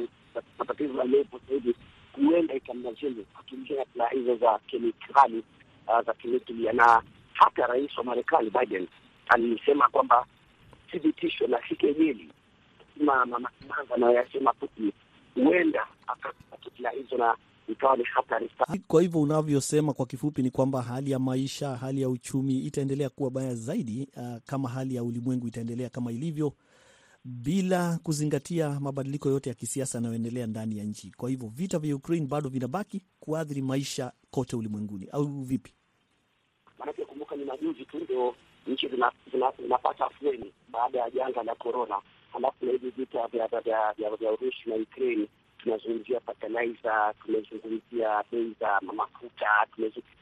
matatizo 0.58 0.98
yaliyopo 0.98 1.40
sahivi 1.48 1.74
huenda 2.12 2.54
ikamlazimu 2.54 3.24
kutumia 3.36 3.84
silaha 3.92 4.10
hizo 4.10 4.36
za 4.36 4.58
kemikali 4.66 5.42
uh, 5.88 6.00
za 6.06 6.14
kinuklia. 6.14 6.72
Na 6.72 7.02
hata 7.32 7.66
rais 7.66 7.98
wa 7.98 8.04
Marekani 8.04 8.50
Biden 8.50 8.88
alisema 9.28 9.88
kwamba 9.88 10.26
thibitisho 10.90 11.46
na 11.46 11.60
sikejeli 11.68 12.28
ma 13.00 13.26
mamakimanza 13.26 13.94
anayoyasema 13.94 14.52
Putin 14.52 14.92
huenda 15.34 15.86
akapata 16.06 16.70
silaha 16.76 16.94
hizo 16.96 17.16
na 17.16 17.36
ikawa 17.68 17.96
ni 17.96 18.04
hatari 18.04 18.50
sana. 18.58 18.80
Kwa 18.86 19.02
hivyo 19.02 19.20
unavyosema 19.20 19.92
kwa 19.92 20.06
kifupi 20.06 20.42
ni 20.42 20.50
kwamba 20.50 20.82
hali 20.82 21.10
ya 21.10 21.18
maisha, 21.18 21.76
hali 21.76 22.02
ya 22.02 22.08
uchumi 22.08 22.58
itaendelea 22.58 23.08
kuwa 23.08 23.30
baya 23.30 23.54
zaidi, 23.54 24.08
uh, 24.16 24.36
kama 24.46 24.68
hali 24.68 24.94
ya 24.94 25.04
ulimwengu 25.04 25.48
itaendelea 25.48 25.88
kama 25.88 26.12
ilivyo 26.12 26.52
bila 27.24 27.98
kuzingatia 28.02 28.80
mabadiliko 28.80 29.28
yote 29.28 29.48
ya 29.50 29.54
kisiasa 29.54 29.98
yanayoendelea 29.98 30.46
ndani 30.46 30.78
ya 30.78 30.84
nchi. 30.84 31.12
Kwa 31.16 31.30
hivyo 31.30 31.48
vita 31.48 31.78
vya 31.78 31.96
Ukraine 31.96 32.26
bado 32.26 32.48
vinabaki 32.48 33.02
kuathiri 33.20 33.62
maisha 33.62 34.12
kote 34.30 34.56
ulimwenguni, 34.56 35.08
au 35.12 35.26
vipi? 35.42 35.74
Maanake 36.78 37.04
kumbuka, 37.04 37.36
ni 37.36 37.44
majuzi 37.44 37.84
tu 37.84 37.98
ndio 37.98 38.34
nchi 38.66 38.88
zinapata 39.62 40.06
afueni 40.06 40.52
baada 40.68 40.98
ya 40.98 41.10
janga 41.10 41.42
la 41.42 41.54
korona, 41.54 42.00
halafu 42.32 42.64
na 42.66 42.72
hivi 42.72 42.90
vita 42.90 43.26
vya 43.26 44.32
Urusi 44.32 44.58
na 44.70 44.74
Ukraine 44.74 45.28
tunazungumzia 45.58 46.20
fertilizer, 46.20 47.14
tumezungumzia 47.24 48.24
bei 48.32 48.52
za 48.60 48.80
mafuta, 48.80 49.66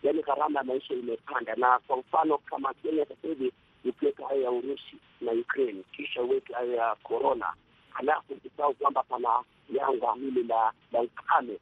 yaani 0.03 0.23
gharama 0.23 0.59
ya 0.61 0.65
maisha 0.65 0.95
imepanda. 0.95 1.55
Na 1.55 1.79
kwa 1.79 1.97
mfano 1.97 2.39
kama 2.39 2.75
Kenya 2.75 3.05
sasa 3.07 3.29
hivi 3.29 3.53
ukiweka 3.85 4.27
hayo 4.27 4.43
ya 4.43 4.51
Urusi 4.51 4.97
na 5.21 5.33
Ukraine 5.33 5.83
kisha 5.93 6.23
uweke 6.23 6.53
hayo 6.55 6.73
ya 6.75 6.95
corona, 7.03 7.53
halafu 7.91 8.33
ukisahau 8.33 8.75
kwamba 8.75 9.03
pana 9.03 9.29
janga 9.71 10.13
hili 10.15 10.43
la 10.43 10.73
ukame, 11.03 11.59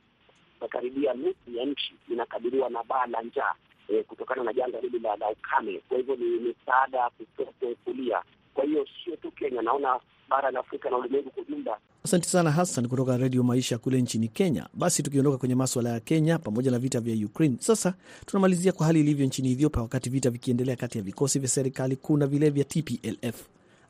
nakaribia 0.60 1.14
nusu 1.14 1.50
ya 1.52 1.64
nchi 1.64 1.94
inakabiliwa 2.08 2.70
na 2.70 2.82
baa 2.84 3.06
la 3.06 3.22
njaa 3.22 3.54
e, 3.88 4.02
kutokana 4.02 4.42
na 4.44 4.52
janga 4.52 4.78
hili 4.78 4.98
la 4.98 5.16
la 5.16 5.28
ukame. 5.30 5.80
Kwa 5.88 5.96
hivyo 5.96 6.16
ni 6.16 6.24
misaada 6.24 7.10
kutoka 7.10 7.52
kulia. 7.84 8.22
Kwa 8.54 8.64
hiyo 8.64 8.86
sio 9.04 9.16
tu 9.16 9.30
Kenya, 9.30 9.62
naona 9.62 10.00
bara 10.30 10.50
la 10.50 10.60
Afrika 10.60 10.90
na 10.90 10.96
ulimwengu 10.96 11.30
kwa 11.30 11.42
ujumla. 11.42 11.76
Asante 12.04 12.28
sana 12.28 12.50
Hassan 12.50 12.88
kutoka 12.88 13.16
Redio 13.16 13.42
Maisha 13.42 13.78
kule 13.78 14.02
nchini 14.02 14.28
Kenya. 14.28 14.66
Basi 14.74 15.02
tukiondoka 15.02 15.38
kwenye 15.38 15.54
maswala 15.54 15.90
ya 15.90 16.00
Kenya 16.00 16.38
pamoja 16.38 16.70
na 16.70 16.78
vita 16.78 17.00
vya 17.00 17.26
Ukraine, 17.26 17.56
sasa 17.60 17.94
tunamalizia 18.26 18.72
kwa 18.72 18.86
hali 18.86 19.00
ilivyo 19.00 19.26
nchini 19.26 19.52
Ethiopia, 19.52 19.82
wakati 19.82 20.10
vita 20.10 20.30
vikiendelea 20.30 20.76
kati 20.76 20.98
ya 20.98 21.04
vikosi 21.04 21.38
vya 21.38 21.48
serikali 21.48 21.96
kuu 21.96 22.16
na 22.16 22.26
vile 22.26 22.50
vya 22.50 22.64
TPLF. 22.64 23.46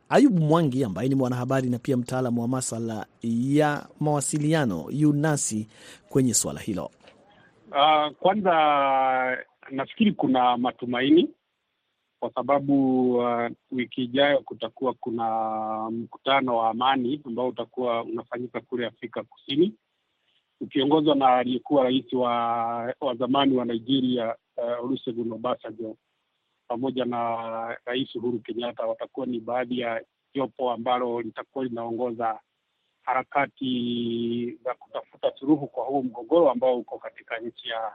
Ayubu 0.09 0.41
Mwangi 0.41 0.85
ambaye 0.85 1.09
ni 1.09 1.15
mwanahabari 1.15 1.71
na 1.71 1.79
pia 1.79 1.97
mtaalamu 1.97 2.41
wa 2.43 2.49
maswala 2.49 3.07
ya 3.23 3.87
mawasiliano 4.01 4.87
yunasi 4.91 5.69
kwenye 6.09 6.35
swala 6.35 6.61
hilo. 6.61 6.91
Uh, 7.71 8.13
kwanza 8.21 8.53
nafikiri 9.71 10.13
kuna 10.13 10.57
matumaini 10.57 11.31
kwa 12.25 12.33
sababu 12.35 13.11
uh, 13.19 13.47
wiki 13.71 14.03
ijayo 14.05 14.41
kutakuwa 14.41 14.95
kuna 14.95 15.91
mkutano 15.91 16.57
wa 16.57 16.71
amani 16.71 17.21
ambao 17.27 17.49
utakuwa 17.49 18.03
unafanyika 18.03 18.61
kule 18.61 18.87
Afrika 18.87 19.23
Kusini 19.23 19.75
ukiongozwa 20.61 21.15
na 21.15 21.37
aliyekuwa 21.37 21.85
rais 21.85 22.13
wa 22.13 22.31
wa 23.01 23.15
zamani 23.15 23.57
wa 23.57 23.65
Nigeria 23.65 24.37
uh, 24.57 24.85
Olusegun 24.85 25.33
Obasanjo 25.33 25.97
pamoja 26.69 27.05
na 27.05 27.19
Rais 27.85 28.15
Uhuru 28.17 28.39
Kenyatta. 28.39 28.87
Watakuwa 28.87 29.27
ni 29.27 29.41
baadhi 29.41 29.79
ya 29.81 30.05
jopo 30.35 30.73
ambalo 30.73 31.21
litakuwa 31.23 31.65
linaongoza 31.65 32.41
harakati 33.03 34.59
za 34.65 34.75
kutafuta 34.75 35.33
suluhu 35.39 35.67
kwa 35.67 35.85
huo 35.85 36.03
mgogoro 36.03 36.51
ambao 36.51 36.79
uko 36.79 36.99
katika 36.99 37.39
nchi 37.39 37.69
ya, 37.69 37.93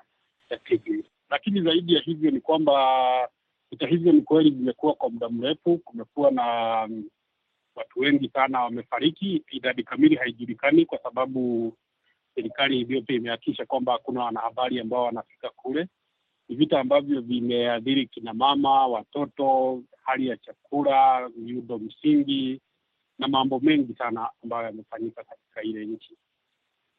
ya 0.49 0.57
Tigray. 0.57 1.03
Lakini 1.29 1.61
zaidi 1.61 1.93
ya 1.93 2.01
hivyo 2.01 2.31
ni 2.31 2.41
kwamba 2.41 3.29
vita 3.71 3.87
hivyo 3.87 4.11
ni 4.11 4.21
kweli 4.21 4.49
vimekuwa 4.49 4.93
kwa 4.93 5.09
muda 5.09 5.29
mrefu. 5.29 5.77
Kumekuwa 5.77 6.31
na 6.31 6.43
um, 6.85 7.03
watu 7.75 7.99
wengi 7.99 8.29
sana 8.29 8.61
wamefariki. 8.63 9.43
Idadi 9.51 9.83
kamili 9.83 10.15
haijulikani 10.15 10.85
kwa 10.85 10.97
sababu 11.03 11.73
serikali 12.35 12.81
Ethiopia 12.81 13.15
imehakikisha 13.15 13.65
kwamba 13.65 13.91
hakuna 13.91 14.23
wanahabari 14.23 14.79
ambao 14.79 15.03
wanafika 15.03 15.49
kule. 15.49 15.87
Ni 16.49 16.55
vita 16.55 16.79
ambavyo 16.79 17.21
vimeadhiri 17.21 18.07
kina 18.07 18.33
mama, 18.33 18.87
watoto, 18.87 19.81
hali 20.03 20.27
ya 20.27 20.37
chakula, 20.37 21.29
miundo 21.37 21.79
msingi 21.79 22.61
na 23.19 23.27
mambo 23.27 23.59
mengi 23.59 23.93
sana 23.93 24.29
ambayo 24.43 24.65
yamefanyika 24.65 25.23
katika 25.23 25.61
ile 25.61 25.85
nchi. 25.85 26.17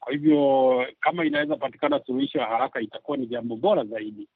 Kwa 0.01 0.13
hivyo 0.13 0.87
kama 1.01 1.25
inaweza 1.25 1.57
patikana 1.57 2.01
suluhisho 2.07 2.39
ya 2.39 2.47
haraka, 2.47 2.81
itakuwa 2.81 3.17
ni 3.17 3.27
jambo 3.27 3.57
bora 3.57 3.85
zaidi. 3.85 4.29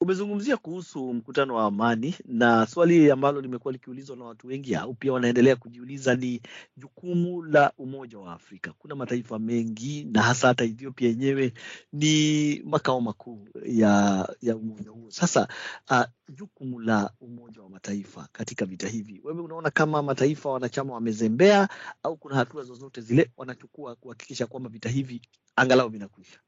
Umezungumzia 0.00 0.56
kuhusu 0.56 1.14
mkutano 1.14 1.54
wa 1.54 1.64
amani 1.64 2.14
na 2.24 2.66
swali 2.66 3.10
ambalo 3.10 3.40
limekuwa 3.40 3.72
likiulizwa 3.72 4.16
na 4.16 4.24
watu 4.24 4.46
wengi 4.46 4.74
au 4.76 4.94
pia 4.94 5.12
wanaendelea 5.12 5.56
kujiuliza 5.56 6.14
ni 6.16 6.42
jukumu 6.76 7.42
la 7.42 7.72
Umoja 7.78 8.18
wa 8.18 8.32
Afrika. 8.32 8.72
Kuna 8.78 8.94
mataifa 8.94 9.38
mengi 9.38 10.04
na 10.12 10.22
hasa 10.22 10.48
hata 10.48 10.64
Ethiopia 10.64 11.08
yenyewe 11.08 11.52
ni 11.92 12.62
makao 12.64 13.00
makuu 13.00 13.48
ya 13.64 14.28
ya 14.42 14.56
umoja 14.56 14.90
huo. 14.90 15.10
Sasa 15.10 15.48
uh, 15.90 16.02
jukumu 16.34 16.80
la 16.80 17.10
Umoja 17.20 17.62
wa 17.62 17.68
Mataifa 17.70 18.28
katika 18.32 18.64
vita 18.66 18.88
hivi, 18.88 19.20
wewe 19.24 19.40
unaona 19.42 19.70
kama 19.70 20.02
mataifa 20.02 20.50
wanachama 20.50 20.94
wamezembea 20.94 21.68
au 22.02 22.16
kuna 22.16 22.34
hatua 22.36 22.62
zozote 22.62 23.00
zile 23.00 23.30
wanachukua 23.36 23.94
kuhakikisha 23.96 24.46
kwamba 24.46 24.68
vita 24.70 24.88
hivi 24.88 25.20
angalau 25.56 25.88
vinakwisha? 25.88 26.38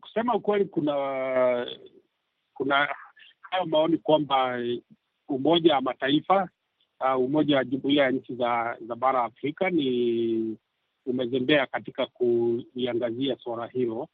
Kusema 0.00 0.34
ukweli, 0.34 0.64
kuna 0.64 0.94
kuna 2.54 2.88
hayo 3.40 3.66
maoni 3.66 3.98
kwamba 3.98 4.58
Umoja 5.28 5.74
wa 5.74 5.80
Mataifa 5.80 6.48
uh, 7.00 7.20
umoja 7.24 7.56
wa 7.56 7.64
jumuiya 7.64 8.04
ya 8.04 8.10
nchi 8.10 8.34
za, 8.34 8.76
za 8.88 8.94
bara 8.96 9.24
Afrika 9.24 9.70
ni 9.70 10.56
umezembea 11.06 11.66
katika 11.66 12.06
kuiangazia 12.06 13.36
suala 13.38 13.66
hilo, 13.66 14.08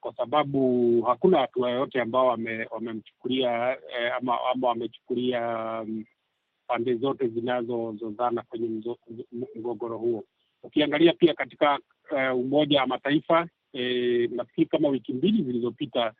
kwa 0.00 0.14
sababu 0.16 1.02
hakuna 1.02 1.38
hatua 1.38 1.70
yoyote 1.70 2.00
ambao 2.00 2.26
wamemchukulia 2.70 3.50
wame 3.50 3.76
eh, 4.00 4.14
ama, 4.16 4.38
ama 4.54 4.68
wamechukulia 4.68 5.40
um, 5.82 6.04
pande 6.66 6.94
zote 6.94 7.28
zinazozozana 7.28 8.42
kwenye 8.42 8.82
mgogoro 9.56 9.98
huo. 9.98 10.24
Ukiangalia 10.62 11.12
pia 11.12 11.34
katika 11.34 11.78
uh, 12.10 12.40
Umoja 12.40 12.80
wa 12.80 12.86
Mataifa 12.86 13.48
eh, 13.72 14.30
nafikiri 14.30 14.66
kama 14.66 14.88
wiki 14.88 15.12
mbili 15.12 15.42
zilizopita 15.42 16.12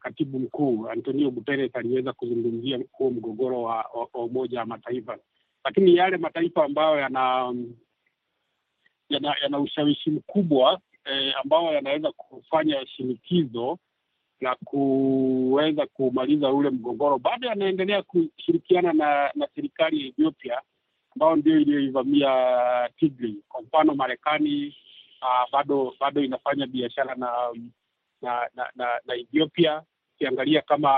katibu 0.00 0.38
mkuu 0.38 0.88
Antonio 0.88 1.30
Guterres 1.30 1.76
aliweza 1.76 2.12
kuzungumzia 2.12 2.78
huo 2.92 3.10
mgogoro 3.10 3.62
wa, 3.62 3.76
wa 4.14 4.24
Umoja 4.24 4.58
wa 4.60 4.66
Mataifa, 4.66 5.18
lakini 5.64 5.96
yale 5.96 6.16
mataifa 6.16 6.64
ambayo 6.64 6.98
yana 6.98 7.54
yana, 9.08 9.34
yana 9.42 9.58
ushawishi 9.60 10.10
mkubwa 10.10 10.80
eh, 11.04 11.34
ambao 11.42 11.74
yanaweza 11.74 12.12
kufanya 12.12 12.86
shinikizo 12.86 13.78
la 14.40 14.54
kuweza 14.64 15.86
kumaliza 15.86 16.52
ule 16.52 16.70
mgogoro. 16.70 17.18
Bado 17.18 17.48
yanaendelea 17.48 18.02
kushirikiana 18.02 18.92
na 18.92 19.30
na 19.34 19.48
serikali 19.54 20.00
ya 20.00 20.06
Ethiopia 20.06 20.60
ambayo 21.14 21.36
ndio 21.36 21.60
iliyoivamia 21.60 22.30
Tigray. 22.96 23.34
Kwa 23.48 23.62
mfano, 23.62 23.94
Marekani 23.94 24.76
uh, 25.22 25.50
bado 25.52 25.94
bado 26.00 26.20
inafanya 26.24 26.66
biashara 26.66 27.14
na 27.14 27.30
na, 28.24 28.48
na, 28.54 28.64
na 28.74 28.86
na 29.06 29.14
Ethiopia. 29.14 29.82
Ukiangalia 30.14 30.62
kama 30.62 30.90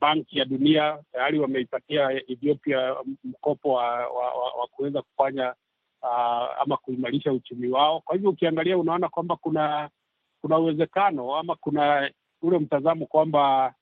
Banki 0.00 0.38
ya 0.38 0.44
Dunia 0.44 0.98
tayari 1.12 1.38
wameipatia 1.38 2.12
Ethiopia 2.12 2.96
mkopo 3.24 3.72
wa, 3.72 3.88
wa, 4.08 4.34
wa, 4.34 4.52
wa 4.60 4.66
kuweza 4.66 5.02
kufanya 5.02 5.54
uh, 6.02 6.62
ama 6.62 6.76
kuimarisha 6.76 7.32
uchumi 7.32 7.68
wao. 7.68 8.00
Kwa 8.00 8.14
hivyo 8.14 8.30
ukiangalia 8.30 8.78
unaona 8.78 9.08
kwamba 9.08 9.36
kuna 9.36 9.90
kuna 10.40 10.58
uwezekano 10.58 11.36
ama 11.36 11.54
kuna 11.56 12.10
ule 12.42 12.58
mtazamo 12.58 13.06
kwamba 13.06 13.74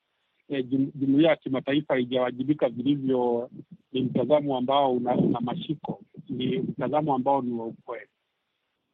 eh, 0.49 0.65
jumuiya 0.95 1.29
ya 1.29 1.35
kimataifa 1.35 1.93
haijawajibika 1.93 2.69
vilivyo. 2.69 3.49
Ni 3.91 4.01
mtazamo 4.01 4.57
ambao 4.57 4.93
una, 4.93 5.15
una 5.15 5.39
mashiko, 5.39 6.01
ni 6.29 6.57
mtazamo 6.59 7.15
ambao 7.15 7.41
ni 7.41 7.53
wa 7.53 7.65
ukweli. 7.65 8.07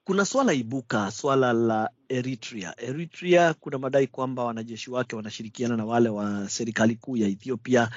Kuna 0.04 0.26
swala 0.26 0.54
ibuka, 0.54 1.12
swala 1.12 1.54
la 1.54 1.90
Eritrea. 2.10 2.74
Eritrea 2.82 3.54
kuna 3.54 3.78
madai 3.78 4.08
kwamba 4.08 4.44
wanajeshi 4.44 4.92
wake 4.92 5.16
wanashirikiana 5.16 5.78
na 5.78 5.86
wale 5.86 6.10
wa 6.10 6.50
serikali 6.50 6.96
kuu 6.96 7.18
ya 7.18 7.28
Ethiopia 7.28 7.90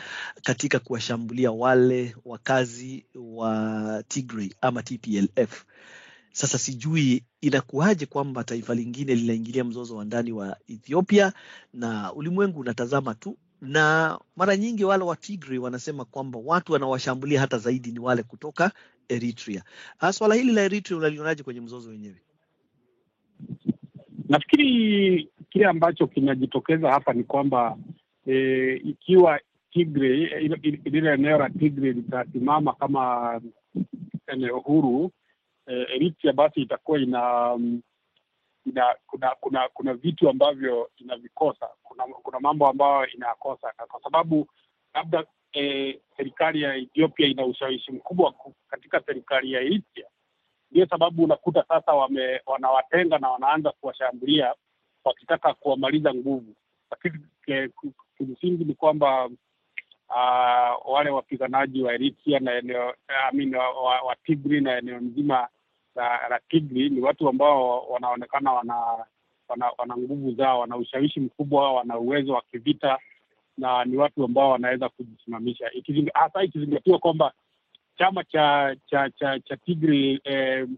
katika 0.43 0.79
kuwashambulia 0.79 1.51
wale 1.53 2.17
wakazi 2.25 3.07
wa 3.15 4.03
Tigray 4.09 4.51
ama 4.61 4.83
TPLF. 4.83 5.65
Sasa 6.33 6.59
sijui 6.59 7.25
inakuwaje 7.41 8.07
kwamba 8.07 8.45
taifa 8.45 8.75
lingine 8.75 9.15
linaingilia 9.15 9.65
mzozo 9.65 9.97
wa 9.97 10.05
ndani 10.05 10.33
wa 10.33 10.57
Ethiopia 10.69 11.33
na 11.73 12.13
ulimwengu 12.13 12.61
unatazama 12.61 13.15
tu, 13.15 13.39
na 13.61 14.19
mara 14.37 14.57
nyingi 14.57 14.85
wale 14.85 15.05
wa 15.05 15.17
Tigray 15.17 15.59
wanasema 15.59 16.05
kwamba 16.05 16.39
watu 16.45 16.73
wanawashambulia 16.73 17.41
hata 17.41 17.59
zaidi 17.59 17.93
ni 17.93 17.99
wale 17.99 18.23
kutoka 18.23 18.73
Eritrea. 19.13 19.63
Swala 20.11 20.35
hili 20.35 20.53
la 20.53 20.63
Eritrea 20.63 20.99
unalionaje 20.99 21.43
kwenye 21.43 21.61
mzozo 21.61 21.91
wenyewe? 21.91 22.23
Nafikiri 24.29 25.29
kile 25.51 25.67
ambacho 25.67 26.07
kinajitokeza 26.07 26.91
hapa 26.91 27.13
ni 27.13 27.25
kwamba 27.25 27.77
e, 28.27 28.75
ikiwa 28.85 29.41
Tigray, 29.71 30.49
lile 30.85 31.13
eneo 31.15 31.39
la 31.39 31.51
Tigray 31.51 31.93
litasimama 31.93 32.73
kama 32.73 33.41
eneo 34.27 34.59
huru 34.59 35.11
e, 35.67 35.73
Eritrea 35.95 36.33
basi 36.33 36.61
itakuwa 36.61 36.99
ina, 36.99 37.55
ina 38.67 38.95
kuna 39.07 39.31
kuna 39.41 39.69
kuna 39.75 39.95
vitu 39.95 40.29
ambavyo 40.31 40.91
inavikosa. 40.97 41.69
Kuna 41.83 42.05
kuna 42.05 42.41
mambo 42.41 42.67
ambayo 42.69 43.07
inakosa 43.07 43.73
kwa 43.89 44.03
sababu 44.03 44.47
labda 44.95 45.25
e, 45.55 46.01
serikali 46.17 46.63
ya 46.63 46.75
Ethiopia 46.77 47.27
ina 47.29 47.47
ushawishi 47.47 47.93
mkubwa 47.93 48.35
katika 48.69 49.01
serikali 49.07 49.53
ya 49.53 49.61
Eritrea. 49.61 50.07
Ndio 50.71 50.87
sababu 50.87 51.25
unakuta 51.25 51.65
sasa 51.69 51.93
wame, 51.93 52.41
wanawatenga 52.47 53.19
na 53.19 53.29
wanaanza 53.31 53.71
kuwashambulia 53.71 54.55
wakitaka 55.05 55.55
kuwamaliza 55.55 56.15
nguvu, 56.15 56.55
lakini 56.91 57.25
kimsingi 58.19 58.65
ni 58.65 58.75
kwamba 58.75 59.27
uh, 60.09 60.93
wale 60.93 61.11
wapiganaji 61.11 61.83
wa 61.83 61.95
Eritrea 61.95 62.41
na 62.41 62.53
eneo 62.55 62.95
I 63.31 63.37
mean, 63.37 63.55
wa, 63.55 64.01
wa 64.03 64.17
Tigray 64.25 64.61
na 64.61 64.79
eneo 64.79 65.01
nzima 65.01 65.49
la, 65.95 66.29
la 66.29 66.41
Tigri 66.49 66.91
ni 66.91 67.01
watu 67.01 67.29
ambao 67.29 67.87
wanaonekana 67.89 68.53
wana 68.53 68.75
wana, 69.49 69.71
wana 69.79 69.97
nguvu 69.97 70.33
zao, 70.33 70.61
wana 70.61 70.77
ushawishi 70.77 71.21
mkubwa, 71.21 71.73
wana 71.73 71.99
uwezo 71.99 72.33
wa 72.33 72.43
kivita 72.43 72.99
na 73.63 73.85
ni 73.85 73.97
watu 73.97 74.25
ambao 74.25 74.51
wanaweza 74.51 74.89
kujisimamisha, 74.89 75.71
hasa 76.15 76.43
ikizingatiwa 76.43 76.99
kwamba 76.99 77.33
chama 77.99 78.25
cha 78.25 78.77
cha 78.87 79.11
cha 79.11 79.41
cha 79.41 79.57
Tigray 79.57 80.21
eh, 80.25 80.69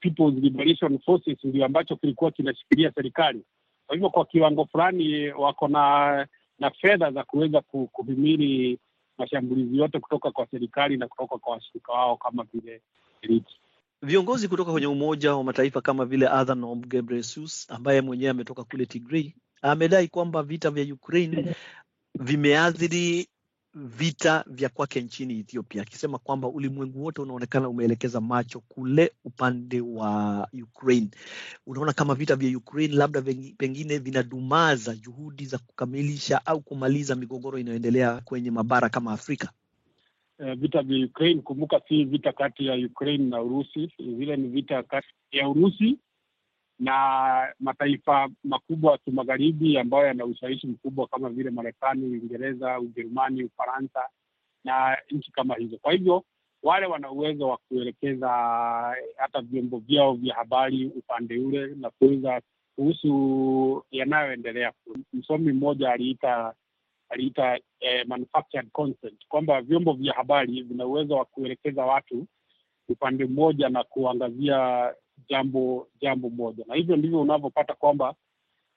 People's 0.00 0.34
Liberation 0.34 0.98
Forces 0.98 1.38
ndio 1.44 1.64
ambacho 1.64 1.96
kilikuwa 1.96 2.30
kinashikilia 2.30 2.92
serikali. 2.94 3.42
Kwa 3.86 3.94
hivyo 3.96 4.10
kwa 4.10 4.24
kiwango 4.24 4.64
fulani 4.64 5.28
wako 5.32 5.68
na 5.68 6.26
na 6.58 6.70
fedha 6.70 7.10
za 7.10 7.24
kuweza 7.24 7.60
kuhimili 7.92 8.78
mashambulizi 9.18 9.78
yote 9.78 10.00
kutoka 10.00 10.30
kwa 10.30 10.46
serikali 10.50 10.96
na 10.96 11.08
kutoka 11.08 11.38
kwa 11.38 11.52
washirika 11.52 11.92
wao 11.92 12.16
kama 12.16 12.46
vile 12.54 12.80
Eritrea. 13.22 13.56
Viongozi 14.02 14.48
kutoka 14.48 14.72
kwenye 14.72 14.86
Umoja 14.86 15.34
wa 15.36 15.44
Mataifa 15.44 15.80
kama 15.80 16.04
vile 16.04 16.28
Adhanom 16.28 16.80
Ghebreyesus 16.80 17.70
ambaye 17.70 18.00
mwenyewe 18.00 18.30
ametoka 18.30 18.64
kule 18.64 18.86
Tigray 18.86 19.32
amedai 19.62 20.08
kwamba 20.08 20.42
vita 20.42 20.70
vya 20.70 20.94
Ukraine 20.94 21.54
vimeathiri 22.18 23.28
vita 23.74 24.44
vya 24.46 24.68
kwake 24.68 25.00
nchini 25.00 25.38
Ethiopia, 25.38 25.82
akisema 25.82 26.18
kwamba 26.18 26.48
ulimwengu 26.48 27.04
wote 27.04 27.22
unaonekana 27.22 27.68
umeelekeza 27.68 28.20
macho 28.20 28.60
kule 28.60 29.12
upande 29.24 29.80
wa 29.80 30.48
Ukraine. 30.62 31.08
Unaona 31.66 31.92
kama 31.92 32.14
vita 32.14 32.36
vya 32.36 32.58
Ukraine 32.58 32.94
labda 32.94 33.22
pengine 33.58 33.98
vinadumaza 33.98 34.94
juhudi 34.94 35.44
za 35.46 35.58
kukamilisha 35.58 36.46
au 36.46 36.60
kumaliza 36.60 37.14
migogoro 37.14 37.58
inayoendelea 37.58 38.20
kwenye 38.20 38.50
mabara 38.50 38.88
kama 38.88 39.12
Afrika. 39.12 39.52
Uh, 40.38 40.52
vita 40.52 40.82
vya 40.82 41.06
Ukraine, 41.06 41.42
kumbuka, 41.42 41.80
si 41.88 42.04
vita 42.04 42.32
kati 42.32 42.66
ya 42.66 42.74
Ukraine 42.86 43.24
na 43.24 43.42
Urusi, 43.42 43.90
vile 43.98 44.36
ni 44.36 44.48
vita 44.48 44.82
kati 44.82 45.08
ya 45.32 45.48
Urusi 45.48 45.98
na 46.82 47.54
mataifa 47.60 48.28
makubwa 48.44 48.92
ya 48.92 48.98
kimagharibi 48.98 49.78
ambayo 49.78 50.06
yana 50.06 50.24
ushawishi 50.24 50.66
mkubwa 50.66 51.06
kama 51.06 51.28
vile 51.30 51.50
Marekani, 51.50 52.06
Uingereza, 52.06 52.80
Ujerumani, 52.80 53.44
Ufaransa 53.44 54.08
na 54.64 54.98
nchi 55.10 55.32
kama 55.32 55.54
hizo. 55.54 55.76
Kwa 55.78 55.92
hivyo 55.92 56.24
wale 56.62 56.86
wana 56.86 57.10
uwezo 57.10 57.48
wa 57.48 57.56
kuelekeza 57.68 58.28
hata 59.16 59.40
vyombo 59.40 59.78
vyao 59.78 60.14
vya 60.14 60.34
habari 60.34 60.86
upande 60.86 61.38
ule 61.38 61.66
na 61.66 61.90
kuweza 61.90 62.40
kuhusu 62.76 63.84
yanayoendelea. 63.90 64.72
Msomi 65.12 65.52
mmoja 65.52 65.92
aliita 65.92 66.54
aliita 67.08 67.58
eh, 67.80 68.06
manufactured 68.06 68.70
consent, 68.72 69.26
kwamba 69.28 69.60
vyombo 69.62 69.92
vya 69.92 70.14
habari 70.14 70.62
vina 70.62 70.86
uwezo 70.86 71.14
wa 71.16 71.24
kuelekeza 71.24 71.84
watu 71.84 72.26
upande 72.88 73.24
mmoja 73.26 73.68
na 73.68 73.84
kuangazia 73.84 74.92
jambo 75.28 75.88
jambo 76.00 76.30
moja, 76.30 76.64
na 76.68 76.74
hivyo 76.74 76.96
ndivyo 76.96 77.20
unavyopata 77.20 77.74
kwamba 77.74 78.14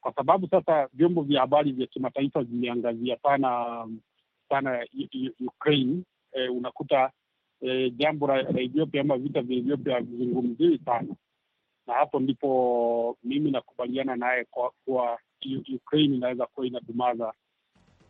kwa 0.02 0.14
sababu 0.14 0.48
sasa 0.48 0.90
vyombo 0.94 1.22
vya 1.22 1.42
habari 1.42 1.72
vya 1.72 1.88
kimataifa 1.88 2.44
vimeangazia 2.44 3.18
sana 3.18 3.88
sana 4.50 4.86
Ukraine, 5.48 6.04
eh, 6.34 6.54
unakuta 6.56 7.12
eh, 7.62 7.94
jambo 7.98 8.28
la 8.28 8.60
Ethiopia 8.62 9.02
ama 9.02 9.18
vita 9.18 9.42
vya 9.42 9.58
Ethiopia 9.58 9.94
havizungumziwi 9.94 10.80
sana, 10.86 11.16
na 11.88 11.94
hapo 11.94 12.20
ndipo 12.20 13.18
mimi 13.24 13.52
nakubaliana 13.52 14.16
naye 14.16 14.46
kuwa 14.86 15.20
Ukraine 15.76 16.16
inaweza 16.16 16.46
kuwa 16.46 16.68
inadumaza 16.68 17.34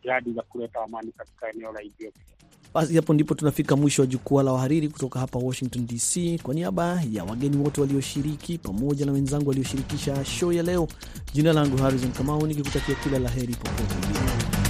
jihadi 0.03 0.33
za 0.33 0.41
kuleta 0.41 0.83
amani 0.83 1.11
katika 1.11 1.49
eneo 1.49 1.71
la 1.71 1.81
Ethiopia. 1.81 2.34
Basi 2.75 2.95
hapo 2.95 3.13
ndipo 3.13 3.35
tunafika 3.35 3.75
mwisho 3.75 4.01
wa 4.01 4.07
jukwaa 4.07 4.43
la 4.43 4.51
wahariri 4.51 4.89
kutoka 4.89 5.19
hapa 5.19 5.39
Washington 5.39 5.87
DC. 5.87 6.39
Kwa 6.43 6.53
niaba 6.53 7.01
ya 7.11 7.23
wageni 7.23 7.57
wote 7.57 7.81
walioshiriki 7.81 8.57
pamoja 8.57 9.05
na 9.05 9.11
wenzangu 9.11 9.49
walioshirikisha 9.49 10.25
show 10.25 10.51
ya 10.51 10.63
leo, 10.63 10.87
jina 11.33 11.53
langu 11.53 11.77
Harrison 11.77 12.11
Kamau 12.11 12.47
nikikutakia 12.47 12.95
kila 12.95 13.19
la 13.19 13.29
heri 13.29 13.55
popote 13.55 13.95
ulipo. 14.07 14.64